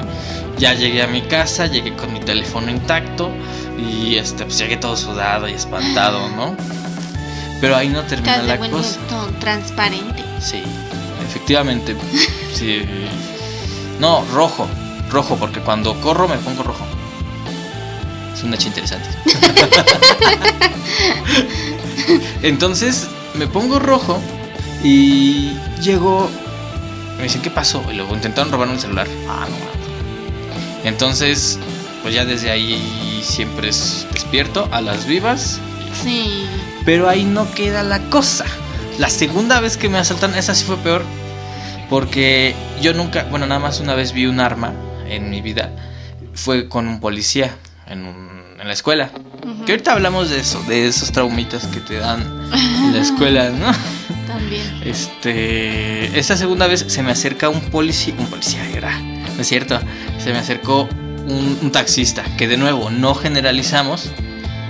[0.59, 3.31] Ya llegué a mi casa, llegué con mi teléfono intacto
[3.77, 6.55] y este, pues llegué todo sudado y espantado, ¿no?
[7.61, 8.99] Pero ahí no termina Estás de la buen cosa.
[8.99, 10.23] gusto, transparente.
[10.39, 10.63] Sí,
[11.31, 11.95] efectivamente.
[12.53, 12.81] Sí.
[13.99, 14.67] No, rojo.
[15.09, 16.85] Rojo, porque cuando corro me pongo rojo.
[18.33, 19.07] Es un hecho interesante.
[22.41, 24.19] Entonces me pongo rojo
[24.83, 26.29] y llego.
[27.17, 27.83] Me dicen, ¿qué pasó?
[27.91, 29.07] Y luego intentaron robarme el celular.
[29.27, 30.83] Ah, no mames.
[30.83, 31.59] Entonces,
[32.01, 35.59] pues ya desde ahí siempre es despierto a las vivas.
[36.03, 36.45] Sí.
[36.85, 38.45] Pero ahí no queda la cosa.
[38.97, 41.03] La segunda vez que me asaltan, esa sí fue peor.
[41.91, 44.71] Porque yo nunca, bueno, nada más una vez vi un arma
[45.09, 45.69] en mi vida.
[46.33, 47.53] Fue con un policía
[47.85, 49.11] en, un- en la escuela.
[49.65, 52.21] Que ahorita hablamos de eso, de esos traumitas que te dan
[52.53, 53.73] en la escuela, ¿no?
[54.25, 54.81] También.
[54.85, 59.77] Este, esa segunda vez se me acerca un policía, un policía era, ¿no es cierto?
[60.17, 60.87] Se me acercó
[61.27, 64.09] un, un taxista, que de nuevo no generalizamos,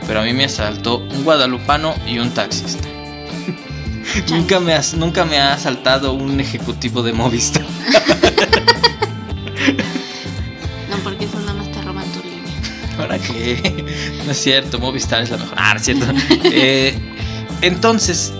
[0.07, 2.87] pero a mí me asaltó un guadalupano y un taxista.
[4.29, 7.65] nunca, me has- nunca me ha asaltado un ejecutivo de Movistar.
[10.89, 12.97] No, porque eso nada más te roban tu línea.
[12.97, 13.85] ¿Para qué?
[14.25, 15.55] No es cierto, Movistar es la mejor.
[15.57, 16.05] Ah, es cierto.
[16.45, 16.97] Eh,
[17.61, 18.33] entonces,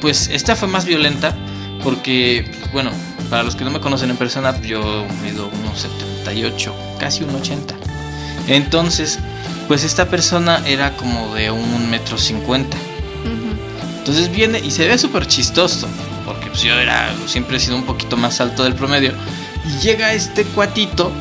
[0.00, 1.34] pues esta fue más violenta
[1.82, 2.90] porque, bueno,
[3.30, 7.74] para los que no me conocen en persona, yo mido unos 78, casi un 80.
[8.46, 9.18] Entonces,
[9.66, 12.76] pues esta persona era como de un metro cincuenta.
[14.08, 15.86] Entonces viene y se ve súper chistoso,
[16.24, 19.12] porque pues yo era, siempre he sido un poquito más alto del promedio.
[19.66, 21.12] Y llega este cuatito,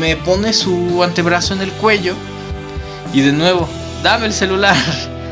[0.00, 2.16] me pone su antebrazo en el cuello
[3.14, 3.68] y de nuevo,
[4.02, 4.76] dame el celular.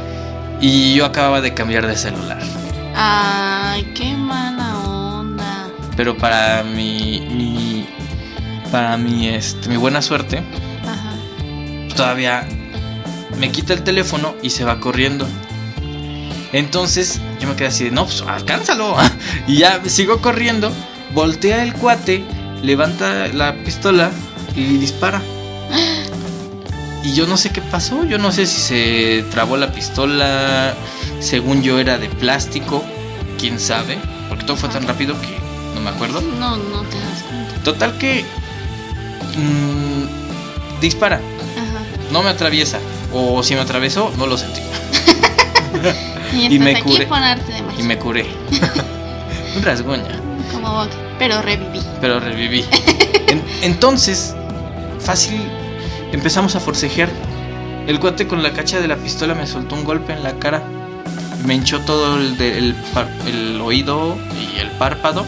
[0.63, 2.39] Y yo acababa de cambiar de celular.
[2.95, 5.69] Ay, qué mala onda.
[5.97, 7.89] Pero para mi, mi
[8.71, 10.43] para mi, este, mi buena suerte,
[10.87, 11.15] Ajá.
[11.97, 12.47] todavía
[13.39, 15.27] me quita el teléfono y se va corriendo.
[16.53, 18.97] Entonces yo me quedé así de, no, pues alcánzalo.
[19.47, 20.73] Y ya sigo corriendo,
[21.13, 22.25] voltea el cuate,
[22.63, 24.11] levanta la pistola
[24.55, 25.23] y dispara.
[27.03, 30.75] Y yo no sé qué pasó, yo no sé si se trabó la pistola,
[31.19, 32.85] según yo era de plástico,
[33.39, 33.97] quién sabe,
[34.29, 35.29] porque todo fue tan rápido que
[35.75, 36.21] no me acuerdo.
[36.21, 37.55] No, no te das cuenta.
[37.65, 38.27] Total que
[39.35, 42.13] mm, dispara, Ajá.
[42.13, 42.79] no me atraviesa,
[43.15, 44.61] o si me atravesó, no lo sentí.
[46.33, 47.07] Y, Y me aquí curé.
[47.11, 47.81] arte de magia.
[47.81, 48.27] Y me curé.
[49.57, 50.21] Un rasguña,
[50.53, 51.81] Como Bob, pero reviví.
[52.01, 52.65] pero reviví.
[53.29, 54.35] En- entonces,
[54.99, 55.41] fácil,
[56.13, 57.09] empezamos a forcejear.
[57.87, 60.63] El cuate con la cacha de la pistola me soltó un golpe en la cara.
[61.47, 62.75] Me hinchó todo el,
[63.27, 65.25] el oído y el párpado.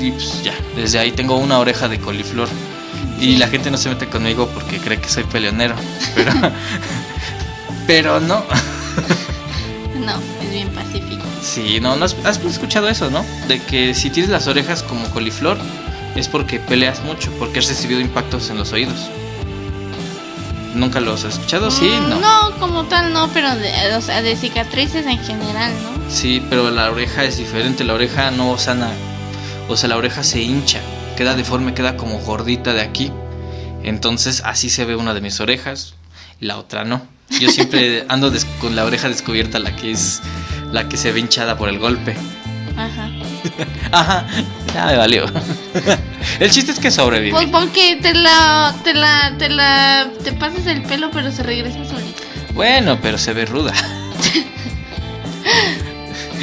[0.00, 2.48] Y pues ya, desde ahí tengo una oreja de coliflor.
[3.20, 5.74] Y la gente no se mete conmigo porque cree que soy peleonero.
[6.16, 6.32] Pero,
[7.86, 8.42] pero no.
[10.04, 11.22] No, es bien pacífico.
[11.42, 13.24] Sí, no, no has, has escuchado eso, ¿no?
[13.48, 15.56] De que si tienes las orejas como coliflor
[16.16, 18.96] es porque peleas mucho, porque has recibido impactos en los oídos.
[20.74, 21.70] ¿Nunca los has escuchado?
[21.70, 22.20] Sí, Mm, no.
[22.20, 26.10] No, como tal no, pero de, o sea, de cicatrices en general, ¿no?
[26.10, 28.90] Sí, pero la oreja es diferente, la oreja no sana.
[29.68, 30.80] O sea, la oreja se hincha,
[31.16, 33.12] queda deforme, queda como gordita de aquí.
[33.84, 35.94] Entonces así se ve una de mis orejas
[36.40, 37.02] la otra no.
[37.28, 40.20] Yo siempre ando con la oreja descubierta, la que es
[40.72, 42.16] la que se ve hinchada por el golpe.
[42.76, 43.10] Ajá.
[43.92, 44.26] Ajá,
[44.74, 45.26] ya me valió.
[46.40, 47.30] El chiste es que sobreviví.
[47.30, 51.84] Pues porque te la, te la, te la, te pasas el pelo, pero se regresa
[51.84, 52.22] solita.
[52.54, 53.72] Bueno, pero se ve ruda.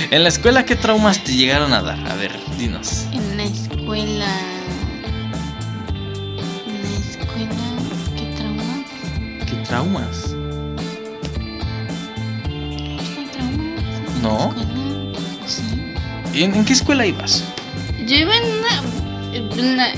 [0.10, 2.00] En la escuela, ¿qué traumas te llegaron a dar?
[2.12, 3.06] A ver, dinos.
[3.14, 4.28] En la escuela.
[6.68, 7.56] En la escuela,
[8.18, 9.46] ¿qué traumas?
[9.46, 10.31] ¿Qué traumas?
[14.22, 14.54] No.
[15.48, 15.94] Sí.
[16.44, 17.44] ¿En, en qué escuela ibas?
[18.06, 19.34] Yo iba en una.
[19.34, 19.92] en una-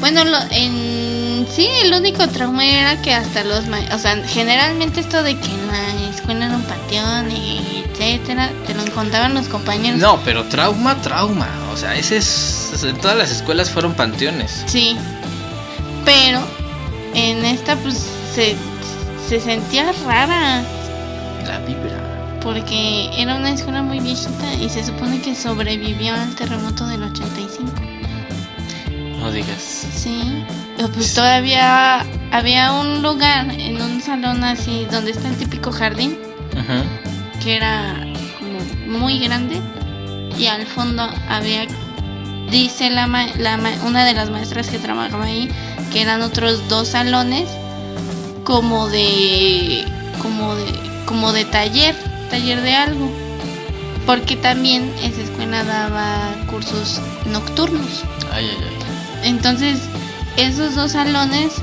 [0.00, 3.64] bueno, lo- en sí, el único trauma era que hasta los.
[3.92, 8.74] O sea, generalmente esto de que en la escuela era un panteón y etcétera, te
[8.74, 9.98] lo encontraban los compañeros.
[9.98, 11.48] No, pero trauma, trauma.
[11.72, 12.82] O sea, ese es.
[12.84, 14.64] En todas las escuelas fueron panteones.
[14.66, 14.96] Sí.
[16.04, 16.40] Pero
[17.14, 18.54] en esta, pues se,
[19.28, 20.62] se sentía rara.
[21.46, 22.15] La vibra.
[22.46, 27.72] Porque era una escuela muy viejita y se supone que sobrevivió al terremoto del 85.
[29.18, 29.60] No digas.
[29.92, 30.44] Sí.
[30.76, 36.16] Pero pues todavía había un lugar en un salón así donde está el típico jardín
[36.52, 37.42] Ujú.
[37.42, 37.96] que era
[38.38, 38.60] como
[38.98, 39.60] muy grande
[40.38, 41.66] y al fondo había
[42.48, 45.50] dice la, ma- la ma- una de las maestras que trabajaba ahí
[45.92, 47.48] que eran otros dos salones
[48.44, 49.84] como de
[50.22, 50.72] como de
[51.06, 51.96] como de taller
[52.30, 53.10] taller de algo
[54.06, 57.00] porque también esa escuela daba cursos
[57.32, 58.56] nocturnos Ay, ay,
[59.22, 59.28] ay.
[59.30, 59.80] entonces,
[60.36, 61.54] esos dos salones,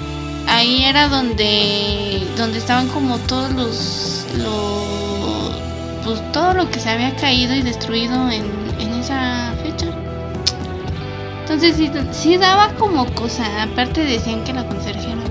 [0.48, 5.56] ahí era donde, donde estaban como todos los, los,
[6.04, 8.44] pues todo lo que se había caído y destruido en,
[8.80, 9.88] en esa fecha.
[11.42, 15.22] Entonces sí, sí daba como cosa, aparte decían que la conserje era.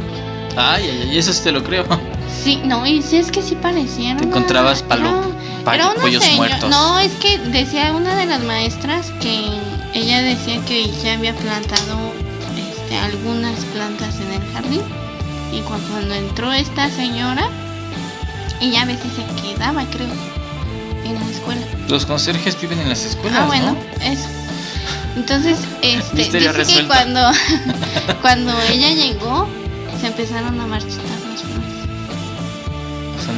[0.75, 1.19] Ay, ay, ay.
[1.19, 1.85] Eso sí te lo creo.
[2.45, 4.11] Sí, no, y sí es que sí parecía.
[4.13, 6.71] era Te encontrabas palo- era- pa- era pollos seño- muertos.
[6.71, 9.45] No, es que decía una de las maestras que
[9.95, 11.99] ella decía que ya había plantado
[12.57, 14.83] este, algunas plantas en el jardín.
[15.53, 17.47] Y cu- cuando entró esta señora,
[18.61, 20.09] ella a veces se quedaba, creo,
[21.05, 21.61] en la escuela.
[21.89, 23.41] Los conserjes viven en las escuelas.
[23.43, 24.05] ah, bueno, ¿no?
[24.05, 24.27] eso.
[25.15, 27.21] Entonces, este, dice que cuando,
[28.23, 29.47] cuando ella llegó,
[30.01, 31.05] se empezaron a marchitar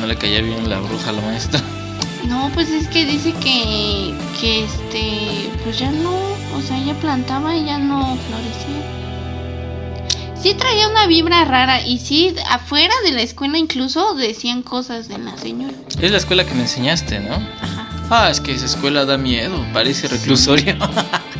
[0.04, 1.60] no le caía bien la bruja a la maestra.
[2.28, 6.16] No, pues es que dice que, que este, pues ya no,
[6.56, 8.80] o sea, ella plantaba y ya no florecía.
[10.34, 15.18] Sí traía una vibra rara y sí, afuera de la escuela incluso decían cosas de
[15.18, 15.74] la señora.
[16.00, 17.34] Es la escuela que me enseñaste, ¿no?
[17.34, 17.88] Ajá.
[18.08, 20.76] Ah, es que esa escuela da miedo, parece reclusorio.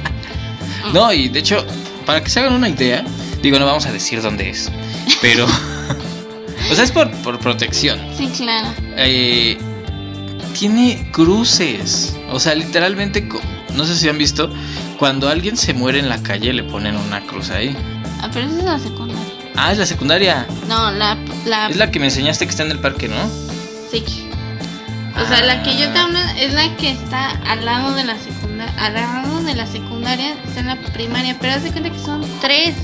[0.92, 1.64] no, y de hecho,
[2.04, 3.06] para que se hagan una idea,
[3.40, 4.70] digo, no vamos a decir dónde es,
[5.22, 5.46] pero...
[6.74, 7.98] sea, es por, por protección.
[8.16, 8.68] Sí, claro.
[8.96, 9.58] Eh,
[10.58, 13.28] tiene cruces, o sea, literalmente,
[13.74, 14.50] no sé si han visto
[14.98, 17.76] Cuando alguien se muere en la calle le ponen una cruz ahí.
[18.20, 19.22] Ah, pero esa es la secundaria.
[19.56, 20.46] Ah, es la secundaria.
[20.68, 21.16] No, la.
[21.46, 23.16] la Es la que me enseñaste que está en el parque, ¿no?
[23.90, 24.02] Sí.
[25.20, 25.92] O sea, la que yo Ah.
[25.92, 28.72] te hablo es la que está al lado de la secundaria.
[28.78, 31.36] Al lado de la secundaria está en la primaria.
[31.40, 32.74] Pero haz de cuenta que son tres.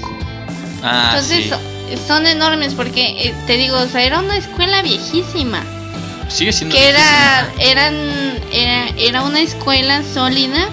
[0.83, 1.51] Ah, Entonces sí.
[1.97, 5.63] So- son enormes porque eh, te digo, o sea, era una escuela viejísima.
[6.29, 7.95] Sigue siendo Que era, eran,
[8.53, 10.69] era, era una escuela sólida,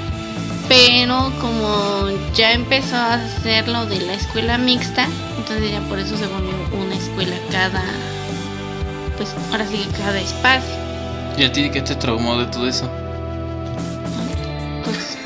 [0.68, 5.08] pero como ya empezó a hacer lo de la escuela mixta,
[5.38, 7.84] entonces ya por eso se volvió una escuela cada,
[9.18, 10.76] pues ahora sí que cada espacio.
[11.38, 12.90] ¿Y a ti qué te traumó de todo eso?
[14.84, 15.18] Pues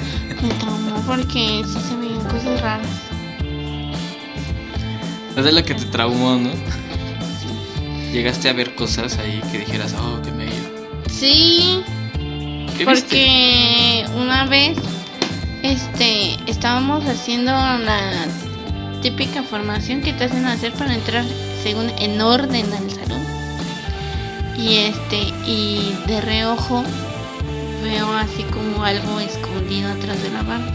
[0.42, 2.88] me traumó porque sí se veían cosas raras.
[5.38, 6.50] Es de la que te traumó, ¿no?
[8.12, 10.52] Llegaste a ver cosas ahí que dijeras, oh, qué medio.
[11.10, 11.84] Sí,
[12.78, 12.86] ¿Qué viste?
[12.86, 14.78] Porque una vez
[15.64, 18.28] este estábamos haciendo la
[19.02, 21.24] típica formación que te hacen hacer para entrar
[21.64, 23.22] según en orden al salón.
[24.58, 26.84] Y este y de reojo
[27.84, 30.72] veo así como algo escondido atrás de la barra.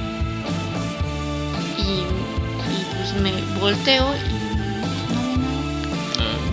[1.78, 4.06] Y, y pues me volteo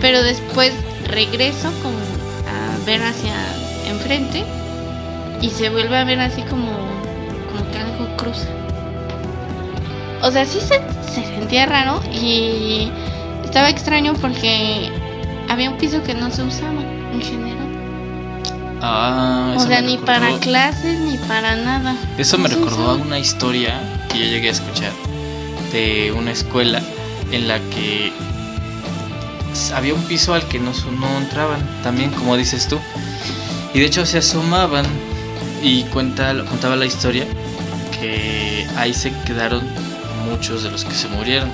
[0.04, 0.74] Pero después
[1.08, 3.32] regreso como a ver hacia
[3.88, 4.44] enfrente
[5.40, 6.72] y se vuelve a ver así como,
[7.50, 8.48] como que algo cruza.
[10.20, 12.90] O sea, sí se, se sentía raro y
[13.46, 14.90] estaba extraño porque
[15.48, 17.66] había un piso que no se usaba en general.
[18.82, 21.96] Ah, O sea, ni recordó- para clases ni para nada.
[22.18, 23.80] Eso me recordó a una historia
[24.12, 24.92] que yo llegué a escuchar
[25.72, 26.82] de una escuela
[27.32, 28.12] en la que
[29.74, 32.78] había un piso al que no, no entraban, también como dices tú.
[33.72, 34.84] Y de hecho se asomaban
[35.62, 37.26] y cuenta, contaba la historia
[37.98, 39.62] que ahí se quedaron
[40.28, 41.50] muchos de los que se murieron.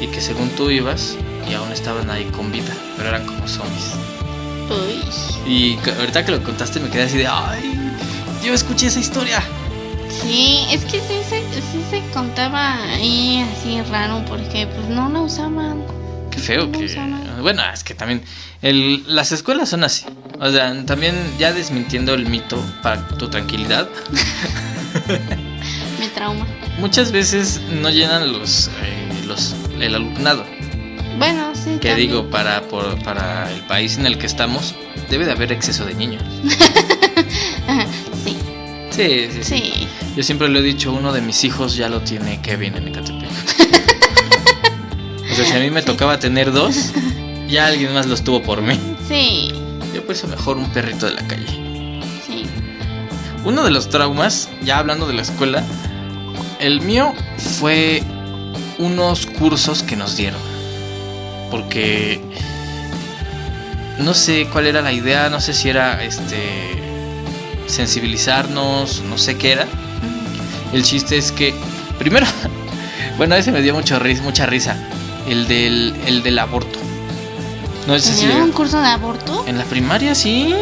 [0.00, 1.16] Y que según tú ibas
[1.50, 3.94] y aún estaban ahí con vida, pero eran como zombies.
[4.70, 5.50] Uy.
[5.50, 7.92] Y ahorita que lo contaste me quedé así de, ay,
[8.44, 9.42] yo escuché esa historia.
[10.22, 15.20] Sí, es que sí se, sí se contaba ahí así raro porque pues no la
[15.20, 15.97] usaban.
[16.38, 16.88] Qué feo que...
[17.42, 18.22] Bueno, es que también
[18.62, 20.04] el, las escuelas son así.
[20.40, 23.88] O sea, también ya desmintiendo el mito para tu tranquilidad,
[25.98, 26.46] Me trauma.
[26.78, 30.44] muchas veces no llenan los, eh, los el alumnado.
[31.18, 31.78] Bueno, sí.
[31.80, 31.96] Que también.
[32.08, 34.74] digo, para, por- para el país en el que estamos,
[35.10, 36.22] debe de haber exceso de niños.
[38.24, 38.36] sí,
[38.90, 39.42] Sí, sí, sí.
[39.42, 39.88] sí.
[40.16, 43.28] Yo siempre lo he dicho, uno de mis hijos ya lo tiene Kevin en Ecatepec.
[45.44, 46.92] sea, si a mí me tocaba tener dos,
[47.48, 48.78] ya alguien más los tuvo por mí.
[49.08, 49.52] Sí,
[49.94, 51.46] Yo por eso mejor un perrito de la calle.
[52.26, 52.44] sí.
[53.44, 55.62] Uno de los traumas, ya hablando de la escuela,
[56.60, 57.14] el mío
[57.58, 58.02] fue
[58.78, 60.40] unos cursos que nos dieron.
[61.50, 62.20] Porque
[63.98, 66.36] no sé cuál era la idea, no sé si era este
[67.66, 69.66] sensibilizarnos, no sé qué era.
[70.72, 71.54] El chiste es que
[71.98, 72.26] primero,
[73.16, 74.76] bueno, ese me dio mucho ris- mucha risa,
[75.28, 76.78] el del el del aborto.
[77.86, 79.44] No sé si ¿Tenían un curso de aborto?
[79.46, 80.54] en la primaria sí.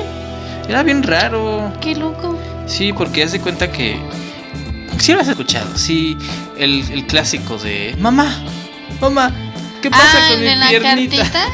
[0.68, 1.72] Era bien raro.
[1.80, 2.36] Qué loco.
[2.66, 3.98] Sí, porque haz de cuenta que.
[4.98, 6.16] Sí lo has escuchado, sí.
[6.56, 7.94] El, el clásico de.
[7.98, 8.26] Mamá,
[9.00, 9.32] mamá,
[9.82, 11.16] ¿qué pasa ah, con de mi la piernita?
[11.16, 11.44] cartita.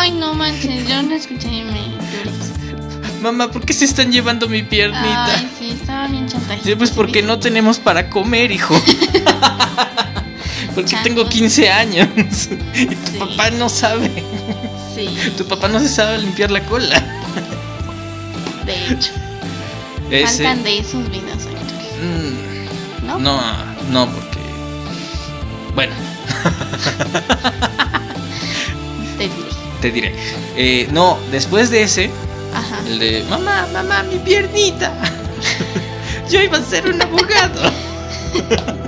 [0.00, 1.90] Ay, no manches, yo lo escuché y me.
[3.22, 5.26] Mamá, ¿por qué se están llevando mi piernita?
[5.36, 6.68] Ay, sí, estaba bien chantajista.
[6.68, 8.74] Sí, pues porque no tenemos para comer, hijo.
[10.74, 12.08] porque tengo 15 años.
[12.74, 13.18] y tu Sí.
[13.18, 14.10] papá no sabe.
[14.94, 17.02] Sí, Tu papá no se sabe limpiar la cola.
[18.66, 19.12] de hecho.
[20.10, 20.42] Ese.
[20.44, 21.38] Faltan de esos videos
[22.02, 23.18] mm, ¿No?
[23.18, 23.40] no,
[23.90, 24.38] no, porque.
[25.74, 25.94] Bueno,
[29.18, 29.50] Te diré.
[29.80, 30.14] te diré.
[30.56, 32.10] Eh, no, después de ese,
[32.54, 32.80] Ajá.
[32.86, 34.92] El de mamá, mamá, mi piernita.
[36.28, 37.60] Yo iba a ser un abogado.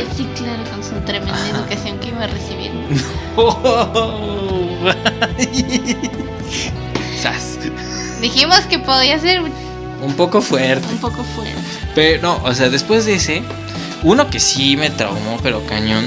[0.00, 2.70] Ay, sí, claro, con su tremenda educación que iba a recibir.
[7.20, 7.58] Sas.
[8.20, 9.40] Dijimos que podía ser
[10.02, 10.86] Un poco fuerte.
[10.92, 11.54] un poco fuerte.
[11.94, 13.42] Pero no, o sea, después de ese,
[14.02, 16.06] uno que sí me traumó, pero cañón,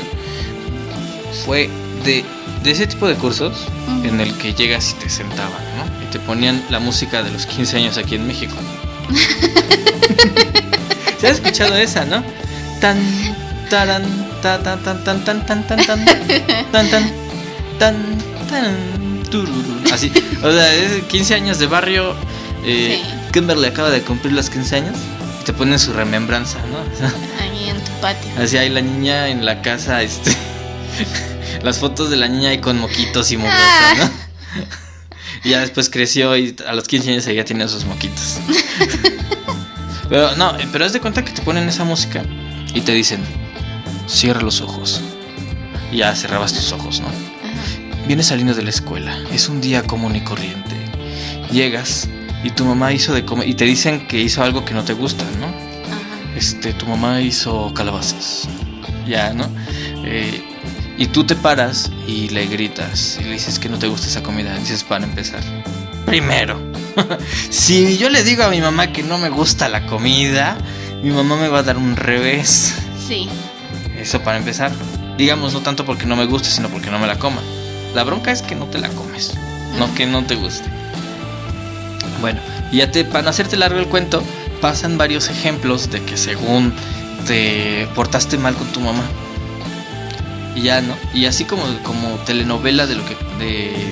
[1.46, 1.70] fue
[2.06, 2.24] de,
[2.64, 3.68] de ese tipo de cursos
[4.04, 6.04] en el que llegas y te sentaban, ¿no?
[6.04, 8.56] Y te ponían la música de los 15 años aquí en México.
[11.20, 12.24] ¿Se has escuchado esa, no?
[12.82, 12.98] Tan,
[13.74, 14.04] taran,
[14.44, 16.92] ta, tan, tan, tan, tan, tan, tan, tan, tan, tan,
[17.80, 17.96] tan,
[18.50, 19.82] tan, tururú.
[19.92, 20.12] Así,
[20.44, 22.16] o sea, es 15 años de barrio.
[22.64, 23.10] Eh, Sí.
[23.34, 24.96] Kimberly acaba de cumplir los 15 años
[25.42, 26.78] y te ponen su remembranza, ¿no?
[27.42, 28.30] Ahí en tu patio.
[28.40, 30.32] Así hay la niña en la casa, este.
[31.64, 33.94] las fotos de la niña ahí con moquitos y mugrosa, Ah.
[33.98, 34.12] ¿no?
[35.46, 38.38] Y ya después creció y a los 15 años ya tenía sus moquitos.
[40.10, 42.24] pero no, eh, pero haz de cuenta que te ponen esa música
[42.76, 43.22] y te dicen,
[44.08, 45.02] cierra los ojos.
[45.92, 47.08] Ya cerrabas tus ojos, ¿no?
[47.08, 48.04] Ajá.
[48.08, 50.76] Vienes saliendo de la escuela, es un día común y corriente.
[51.52, 52.10] Llegas
[52.44, 54.94] y tu mamá hizo de comer y te dicen que hizo algo que no te
[54.94, 55.48] gusta, ¿no?
[55.48, 56.36] Ajá.
[56.36, 58.48] Este, tu mamá hizo calabazas.
[59.08, 59.50] Ya, ¿no?
[60.06, 60.44] Eh,
[60.98, 64.24] y tú te paras y le gritas y le dices que no te gusta esa
[64.24, 64.56] comida.
[64.58, 65.42] Dices para empezar.
[66.06, 66.60] Primero,
[67.50, 70.58] si yo le digo a mi mamá que no me gusta la comida,
[71.02, 72.76] mi mamá me va a dar un revés.
[73.08, 73.28] Sí.
[74.04, 74.70] Eso para empezar.
[75.18, 77.42] Digamos, no tanto porque no me guste, sino porque no me la coma.
[77.96, 79.34] La bronca es que no te la comes,
[79.80, 80.70] no que no te guste.
[82.20, 84.22] Bueno, y ya te, para hacerte largo el cuento,
[84.60, 86.74] pasan varios ejemplos de que según
[87.28, 89.04] te portaste mal con tu mamá.
[90.54, 90.96] Y ya, ¿no?
[91.14, 93.16] Y así como, como telenovela de lo que.
[93.40, 93.92] de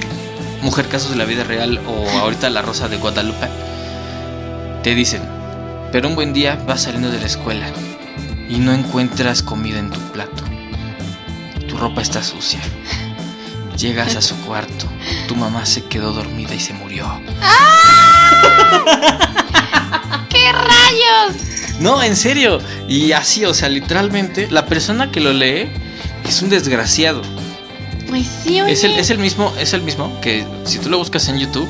[0.62, 3.48] Mujer Casos de la Vida Real o ahorita La Rosa de Guadalupe,
[4.84, 5.22] te dicen,
[5.92, 7.72] pero un buen día vas saliendo de la escuela
[8.52, 10.44] y no encuentras comida en tu plato.
[11.68, 12.60] Tu ropa está sucia.
[13.78, 14.88] Llegas a su cuarto.
[15.28, 17.10] Tu mamá se quedó dormida y se murió.
[20.30, 21.38] ¡Qué rayos!
[21.80, 22.60] No, en serio.
[22.90, 25.72] Y así, o sea, literalmente, la persona que lo lee
[26.28, 27.22] es un desgraciado.
[28.10, 28.74] Pues sí, oye.
[28.74, 31.70] Es el, es el mismo, es el mismo que si tú lo buscas en YouTube,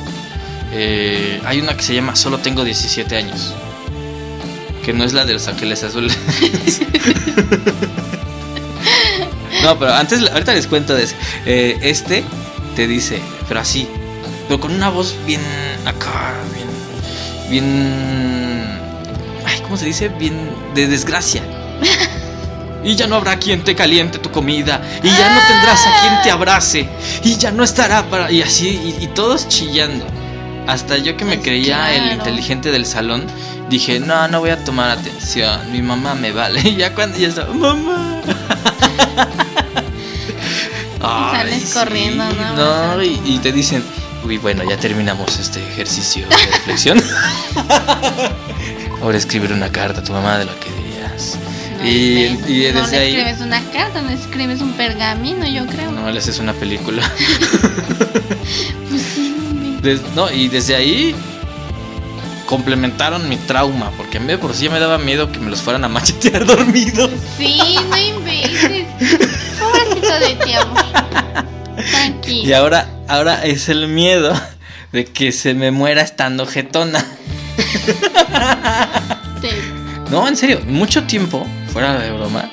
[0.72, 3.54] eh, hay una que se llama Solo tengo 17 años.
[4.82, 6.18] Que no es la de los ángeles azules.
[9.62, 11.14] no, pero antes, ahorita les cuento de ese.
[11.46, 12.24] Eh, este
[12.74, 13.86] te dice, pero así,
[14.48, 15.40] pero con una voz bien
[15.84, 16.68] acá, bien,
[17.50, 18.80] bien,
[19.46, 20.08] ay, ¿cómo se dice?
[20.08, 21.42] Bien de desgracia.
[22.84, 24.82] Y ya no habrá quien te caliente tu comida.
[25.04, 26.88] Y ya no tendrás a quien te abrace.
[27.22, 28.28] Y ya no estará para.
[28.32, 30.04] Y así, y, y todos chillando.
[30.66, 33.26] Hasta yo que me Pues creía el inteligente del salón,
[33.72, 35.70] dije, no, no voy a tomar atención.
[35.72, 36.60] Mi mamá me vale.
[36.64, 38.20] Y ya cuando ya estaba, mamá.
[41.00, 42.96] sales corriendo, ¿no?
[42.96, 43.82] No, y, y te dicen,
[44.24, 47.02] uy, bueno, ya terminamos este ejercicio de reflexión.
[49.02, 51.36] Ahora escribir una carta a tu mamá de lo que dirías.
[51.78, 52.50] No, y, inventes.
[52.50, 53.16] y no desde le ahí.
[53.16, 55.90] escribes una carta, no escribes un pergamino, yo creo.
[55.90, 57.02] No, le haces una película.
[58.88, 59.34] Pues sí,
[59.74, 59.80] no.
[59.80, 61.14] Des- no, y desde ahí
[62.52, 65.62] complementaron mi trauma, porque mí de por sí ya me daba miedo que me los
[65.62, 67.08] fueran a machetear dormidos.
[67.38, 68.86] Sí, no inventes.
[69.58, 70.84] Pobrecito de ti, amor.
[71.90, 72.46] Tranquilo.
[72.46, 74.38] Y ahora, ahora es el miedo
[74.92, 77.02] de que se me muera estando jetona.
[79.40, 82.50] Te- No, en serio, mucho tiempo, fuera de broma,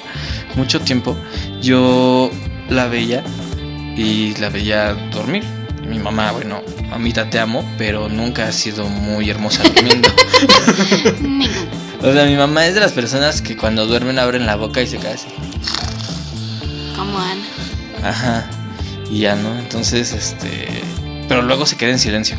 [0.55, 1.17] mucho tiempo,
[1.61, 2.31] yo
[2.69, 3.21] la veía
[3.97, 5.43] y la veía dormir.
[5.89, 10.09] Mi mamá, bueno, mamita te amo, pero nunca ha sido muy hermosa durmiendo.
[12.01, 14.87] O sea, mi mamá es de las personas que cuando duermen abren la boca y
[14.87, 15.27] se cae así.
[16.95, 17.43] Como Ana.
[18.01, 18.49] Ajá.
[19.11, 19.57] Y ya, ¿no?
[19.59, 20.81] Entonces, este...
[21.27, 22.37] Pero luego se queda en silencio.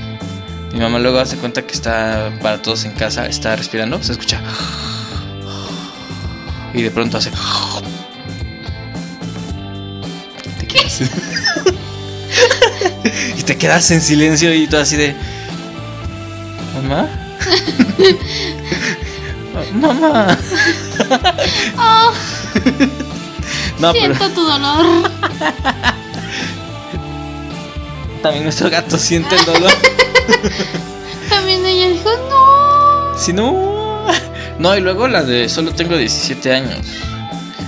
[0.72, 4.40] Mi mamá luego hace cuenta que está para todos en casa, está respirando, se escucha.
[6.72, 7.30] Y de pronto hace...
[13.38, 15.14] y te quedas en silencio y todo así de...
[16.82, 17.08] ¿Mamá?
[19.74, 20.38] Mamá.
[21.78, 22.12] Oh,
[23.78, 25.10] No, pero siento tu dolor.
[28.22, 29.70] también nuestro gato siente el dolor.
[31.28, 33.18] También ella dijo, no.
[33.18, 34.06] Si no.
[34.58, 36.86] No, y luego la de solo tengo 17 años.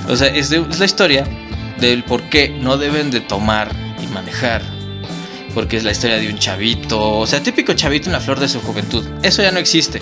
[0.09, 1.24] O sea, es, de- es la historia
[1.80, 3.70] del por qué no deben de tomar
[4.03, 4.62] y manejar.
[5.55, 7.18] Porque es la historia de un chavito.
[7.18, 9.05] O sea, típico chavito en la flor de su juventud.
[9.22, 10.00] Eso ya no existe.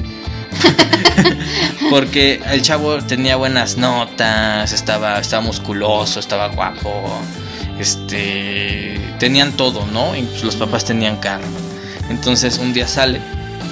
[1.90, 7.20] Porque el chavo tenía buenas notas, estaba, estaba musculoso, estaba guapo.
[7.78, 9.00] Este.
[9.18, 10.14] Tenían todo, ¿no?
[10.14, 11.48] Incluso los papás tenían carro.
[12.08, 13.20] Entonces un día sale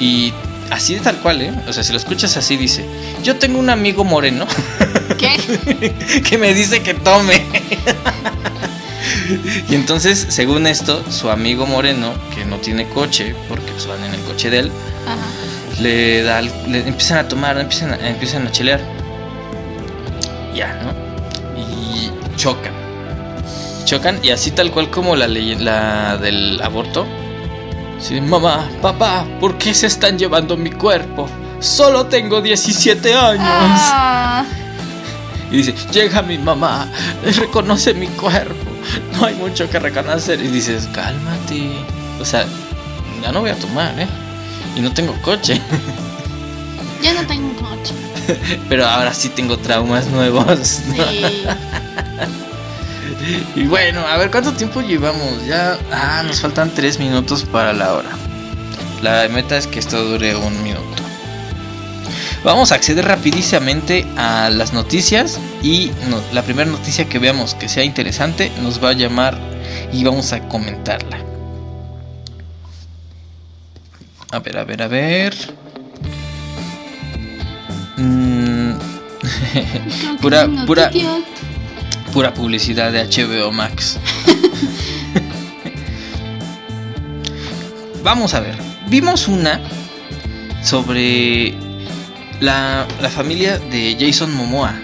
[0.01, 0.33] y
[0.71, 1.53] así de tal cual, ¿eh?
[1.67, 2.85] O sea, si lo escuchas así, dice:
[3.23, 4.47] Yo tengo un amigo moreno
[5.19, 6.23] ¿Qué?
[6.29, 7.45] que me dice que tome.
[9.69, 14.15] y entonces, según esto, su amigo moreno, que no tiene coche, porque pues van en
[14.15, 14.73] el coche de él,
[15.07, 15.83] Ajá.
[15.83, 18.81] le da, le empiezan a tomar, empiezan a, empiezan a chelear.
[20.55, 20.93] Ya, ¿no?
[21.61, 22.73] Y chocan.
[23.85, 27.07] Chocan y así tal cual como la ley, la del aborto.
[28.01, 31.29] Sí, mamá, papá, ¿por qué se están llevando mi cuerpo?
[31.61, 33.43] Solo tengo 17 años.
[33.45, 34.45] Ah,
[35.51, 36.89] y dice, llega mi mamá,
[37.37, 38.71] reconoce mi cuerpo,
[39.13, 40.41] no hay mucho que reconocer.
[40.41, 41.71] Y dices, cálmate.
[42.21, 42.47] O sea,
[43.23, 44.07] ya no voy a tomar, ¿eh?
[44.77, 45.61] Y no tengo coche.
[47.01, 47.95] Ya no tengo coche.
[48.69, 50.59] Pero ahora sí tengo traumas nuevos.
[50.59, 50.97] Sí.
[53.55, 55.47] Y bueno, a ver cuánto tiempo llevamos.
[55.47, 58.11] Ya, ah, nos faltan tres minutos para la hora.
[59.03, 60.98] La meta es que esto dure un minuto.
[62.45, 67.69] Vamos a acceder rapidísimamente a las noticias y no- la primera noticia que veamos que
[67.69, 69.37] sea interesante nos va a llamar
[69.93, 71.19] y vamos a comentarla.
[74.31, 75.35] A ver, a ver, a ver.
[77.97, 78.73] Mm,
[80.21, 80.91] Pura- pura-.
[82.13, 83.99] Pura publicidad de HBO Max.
[88.03, 88.57] Vamos a ver.
[88.89, 89.61] Vimos una
[90.63, 91.55] sobre
[92.41, 94.75] la, la familia de Jason Momoa.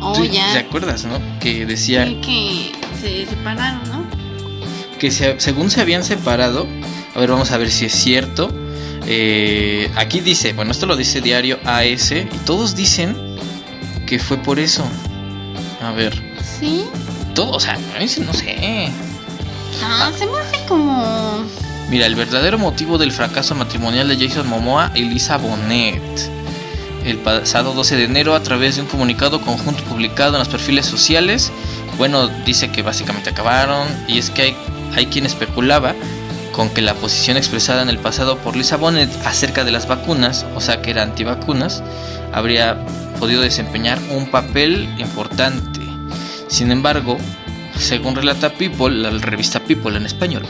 [0.00, 0.58] Oh, ¿Tú ¿Te ya.
[0.58, 1.18] acuerdas, no?
[1.40, 4.04] Que decía Sí, que se separaron, ¿no?
[4.98, 6.66] que se- según se habían separado.
[7.14, 8.50] A ver, vamos a ver si es cierto.
[9.06, 12.10] Eh, aquí dice, bueno, esto lo dice Diario AS.
[12.12, 13.16] Y todos dicen
[14.06, 14.84] que fue por eso.
[15.82, 16.12] A ver,
[16.60, 16.84] Sí.
[17.34, 18.90] todo, o sea, no sé.
[19.82, 21.44] Ah, se me hace como.
[21.90, 26.30] Mira, el verdadero motivo del fracaso matrimonial de Jason Momoa y Lisa Bonet.
[27.04, 30.86] El pasado 12 de enero, a través de un comunicado conjunto publicado en los perfiles
[30.86, 31.52] sociales,
[31.98, 33.86] bueno, dice que básicamente acabaron.
[34.08, 34.56] Y es que hay,
[34.96, 35.94] hay quien especulaba
[36.52, 40.46] con que la posición expresada en el pasado por Lisa Bonet acerca de las vacunas,
[40.54, 41.82] o sea que era antivacunas,
[42.32, 42.78] habría
[43.18, 45.80] podido desempeñar un papel importante.
[46.48, 47.18] Sin embargo,
[47.78, 50.46] según relata People, la revista People en español,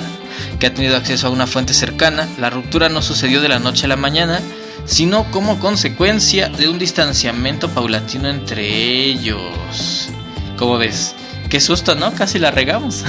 [0.59, 3.87] que ha tenido acceso a una fuente cercana, la ruptura no sucedió de la noche
[3.87, 4.41] a la mañana,
[4.87, 10.09] sino como consecuencia de un distanciamiento paulatino entre ellos.
[10.57, 11.15] ¿Cómo ves?
[11.49, 12.13] Qué susto, ¿no?
[12.15, 13.05] Casi la regamos.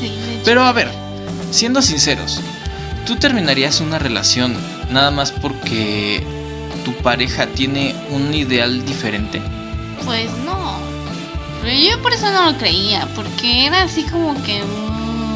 [0.00, 0.12] Sí.
[0.44, 0.90] Pero a ver,
[1.50, 2.40] siendo sinceros,
[3.04, 4.56] ¿tú terminarías una relación
[4.90, 6.24] nada más porque
[6.84, 9.42] tu pareja tiene un ideal diferente?
[10.04, 10.78] Pues no.
[11.62, 14.62] Pero yo por eso no lo creía, porque era así como que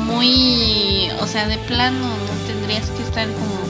[0.07, 3.70] muy, o sea, de plano no tendrías que estar como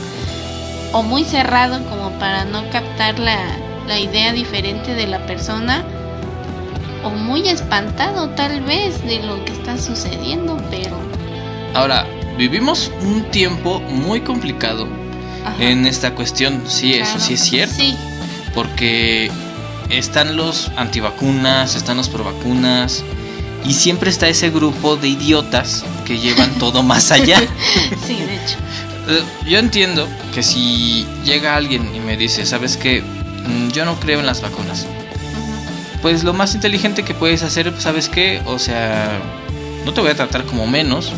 [0.92, 3.38] o muy cerrado como para no captar la,
[3.86, 5.84] la idea diferente de la persona
[7.04, 11.00] o muy espantado tal vez de lo que está sucediendo, pero
[11.74, 12.04] Ahora,
[12.36, 14.88] vivimos un tiempo muy complicado
[15.44, 17.74] ajá, en esta cuestión, sí, eso sí es cierto.
[17.76, 17.96] Sí,
[18.54, 19.30] porque
[19.88, 23.04] están los antivacunas, están los provacunas
[23.64, 27.40] y siempre está ese grupo de idiotas que llevan todo más allá.
[28.06, 28.56] sí, de hecho.
[29.46, 33.02] Yo entiendo que si llega alguien y me dice, ¿sabes qué?
[33.02, 34.86] Mm, Yo no creo en las vacunas.
[36.02, 38.40] Pues lo más inteligente que puedes hacer, ¿sabes qué?
[38.46, 39.18] O sea,
[39.84, 41.12] no te voy a tratar como menos,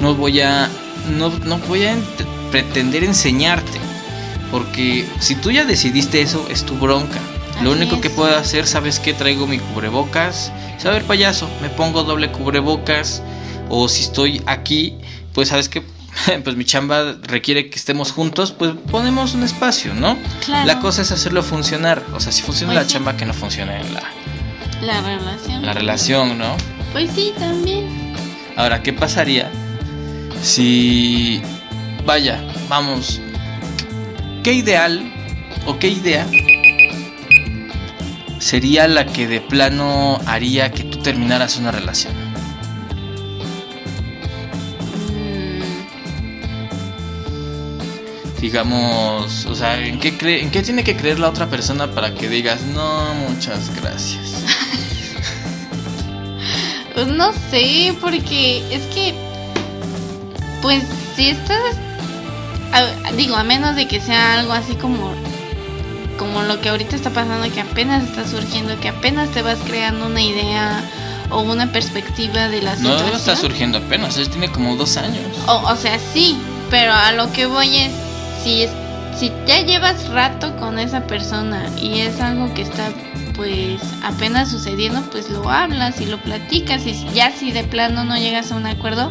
[0.00, 0.68] no voy a
[1.16, 3.78] no, no voy a ent- pretender enseñarte,
[4.50, 7.20] porque si tú ya decidiste eso, es tu bronca.
[7.62, 9.12] Lo Así único que puedo hacer, ¿sabes qué?
[9.14, 10.50] Traigo mi cubrebocas.
[10.78, 13.22] Saber payaso, me pongo doble cubrebocas
[13.68, 14.96] o si estoy aquí,
[15.32, 15.82] pues sabes que
[16.44, 20.16] pues mi chamba requiere que estemos juntos, pues ponemos un espacio, ¿no?
[20.44, 20.66] Claro.
[20.66, 22.02] La cosa es hacerlo funcionar.
[22.14, 22.94] O sea, si funciona Pues la sí.
[22.94, 24.02] chamba, que no funcione la,
[24.82, 25.64] La relación.
[25.64, 26.56] la relación, ¿no?
[26.92, 27.88] Pues sí, también.
[28.56, 29.50] Ahora, ¿qué pasaría
[30.42, 31.42] si...
[32.06, 33.20] Vaya, vamos.
[34.44, 35.12] ¿Qué ideal
[35.66, 36.26] o qué idea
[38.38, 42.12] sería la que de plano haría que tú terminaras una relación?
[48.48, 52.12] Digamos, o sea, ¿en qué, cree- ¿en qué tiene que creer la otra persona para
[52.14, 54.34] que digas, no, muchas gracias?
[56.94, 59.14] Pues no sé, porque es que,
[60.60, 60.82] pues
[61.16, 61.58] si estás,
[62.72, 65.12] a- digo, a menos de que sea algo así como,
[66.18, 70.04] como lo que ahorita está pasando, que apenas está surgiendo, que apenas te vas creando
[70.06, 70.84] una idea
[71.30, 73.16] o una perspectiva de la No situación.
[73.16, 75.24] está surgiendo apenas, él tiene como dos años.
[75.48, 76.36] O, o sea, sí,
[76.70, 77.92] pero a lo que voy es,
[78.44, 78.70] si, es,
[79.18, 82.90] si ya llevas rato con esa persona y es algo que está
[83.34, 88.16] pues apenas sucediendo, pues lo hablas y lo platicas y ya si de plano no
[88.16, 89.10] llegas a un acuerdo,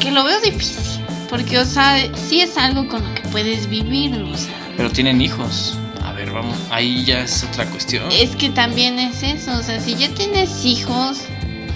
[0.00, 4.20] que lo veo difícil, porque o sea, sí es algo con lo que puedes vivir,
[4.20, 5.78] o sea, Pero tienen hijos.
[6.02, 8.10] A ver, vamos, ahí ya es otra cuestión.
[8.10, 11.20] es que también es eso, o sea, si ya tienes hijos,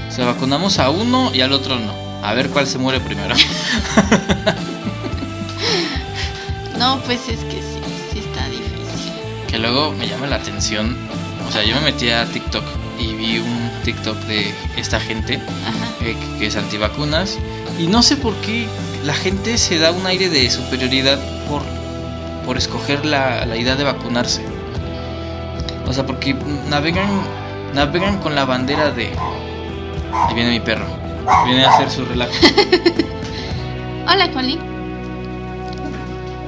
[0.08, 1.94] O sea, vacunamos a uno y al otro no.
[2.22, 3.34] A ver cuál se muere primero.
[6.80, 7.78] no, pues es que sí,
[8.10, 9.12] sí está difícil.
[9.48, 10.96] que luego me llama la atención.
[11.46, 12.64] O sea, yo me metí a TikTok
[12.98, 15.34] y vi un TikTok de esta gente
[16.00, 17.38] eh, que es antivacunas.
[17.78, 18.66] Y no sé por qué
[19.04, 21.18] la gente se da un aire de superioridad
[21.50, 21.60] por,
[22.46, 24.42] por escoger la, la idea de vacunarse.
[25.86, 26.32] O sea, porque
[26.70, 27.10] navegan,
[27.74, 29.12] navegan con la bandera de...
[30.14, 30.86] Ahí viene mi perro.
[31.44, 32.32] Viene a hacer su relajo.
[34.08, 34.69] Hola, Coli.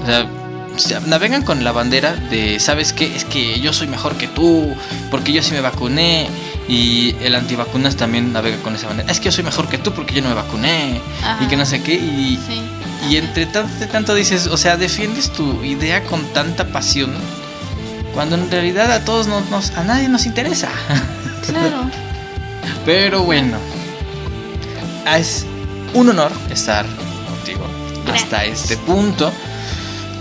[0.03, 0.27] O sea,
[0.77, 3.15] se- navegan con la bandera de, ¿sabes qué?
[3.15, 4.75] Es que yo soy mejor que tú,
[5.11, 6.29] porque yo sí me vacuné.
[6.69, 9.11] Y el antivacunas también navega con esa bandera.
[9.11, 11.01] Es que yo soy mejor que tú porque yo no me vacuné.
[11.23, 11.43] Ajá.
[11.45, 11.95] Y que no sé qué.
[11.95, 12.63] Y, Sí.
[13.11, 17.13] y entre tanto, tanto dices, o sea, defiendes tu idea con tanta pasión.
[18.15, 20.69] Cuando en realidad a todos nos, nos- a nadie nos interesa.
[21.47, 21.91] Claro.
[22.87, 23.57] Pero bueno,
[25.17, 25.45] es
[25.95, 26.87] un honor estar
[27.29, 27.67] contigo
[28.13, 29.33] hasta este punto.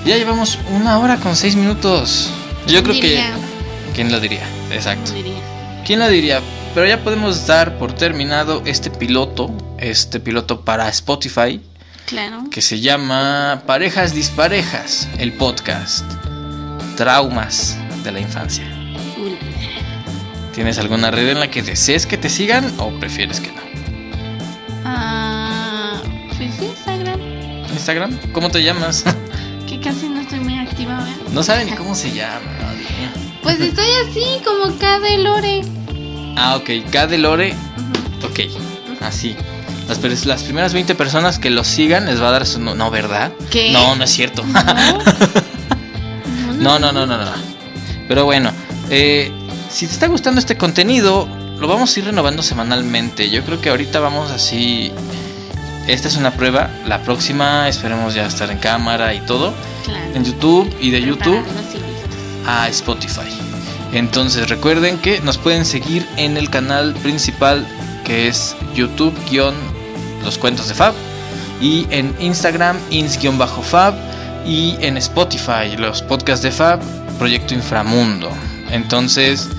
[0.06, 2.32] Ya llevamos una hora con seis minutos.
[2.68, 3.93] Yo creo Diría, que...
[3.95, 4.47] ¿Quién lo diría?
[4.72, 5.14] Exacto.
[5.14, 5.36] diría.
[5.86, 6.41] ¿Quién lo diría?
[6.74, 11.60] Pero ya podemos dar por terminado este piloto, este piloto para Spotify,
[12.06, 12.43] Claro.
[12.49, 16.06] que se llama Parejas Disparejas, el podcast.
[16.97, 18.66] Traumas de la infancia.
[20.54, 23.62] ¿Tienes alguna red en la que desees que te sigan o prefieres que no?
[24.84, 27.20] Ah, pues sí, Instagram.
[27.72, 29.04] Instagram, ¿cómo te llamas?
[29.84, 31.32] Casi no estoy muy activa, ¿verdad?
[31.32, 32.40] No sabe ni cómo se llama.
[32.62, 33.10] no, mío.
[33.42, 35.62] Pues estoy así, como K de Lore.
[36.38, 37.56] Ah, ok, K de Lore,
[38.24, 38.40] ok,
[39.02, 39.36] así.
[39.88, 42.60] Las, las primeras 20 personas que lo sigan les va a dar su...
[42.60, 43.34] No, no, ¿verdad?
[43.50, 43.72] ¿Qué?
[43.72, 44.44] No, no es cierto.
[44.46, 44.60] No.
[46.62, 47.32] No, no, no, no, no.
[48.08, 48.52] Pero bueno,
[48.92, 49.32] eh,
[49.72, 51.28] si te está gustando este contenido,
[51.60, 53.32] lo vamos a ir renovando semanalmente.
[53.32, 54.92] Yo creo que ahorita vamos así.
[55.88, 56.70] Esta es una prueba.
[56.86, 59.54] La próxima esperemos ya estar en cámara y todo.
[59.86, 60.16] Claro.
[60.16, 61.44] En YouTube y de YouTube
[62.46, 63.30] a Spotify.
[63.94, 67.66] Entonces recuerden que nos pueden seguir en el canal principal
[68.06, 69.14] que es YouTube
[70.24, 70.94] los cuentos de Fab
[71.60, 73.94] y en Instagram ins-fab
[74.46, 76.80] y en Spotify los podcasts de Fab
[77.20, 78.32] Proyecto Inframundo.
[78.72, 79.50] Entonces,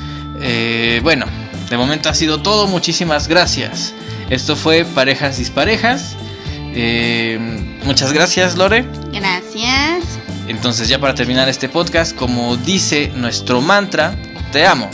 [0.40, 1.26] eh, bueno,
[1.68, 2.66] de momento ha sido todo.
[2.66, 3.94] Muchísimas gracias.
[4.30, 6.16] Esto fue Parejas Disparejas.
[6.74, 7.38] Eh,
[7.84, 8.86] muchas gracias, Lore.
[9.12, 10.18] Gracias.
[10.48, 14.16] Entonces ya para terminar este podcast, como dice nuestro mantra,
[14.50, 14.90] te amo,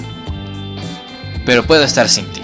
[1.47, 2.43] pero puedo estar sin ti.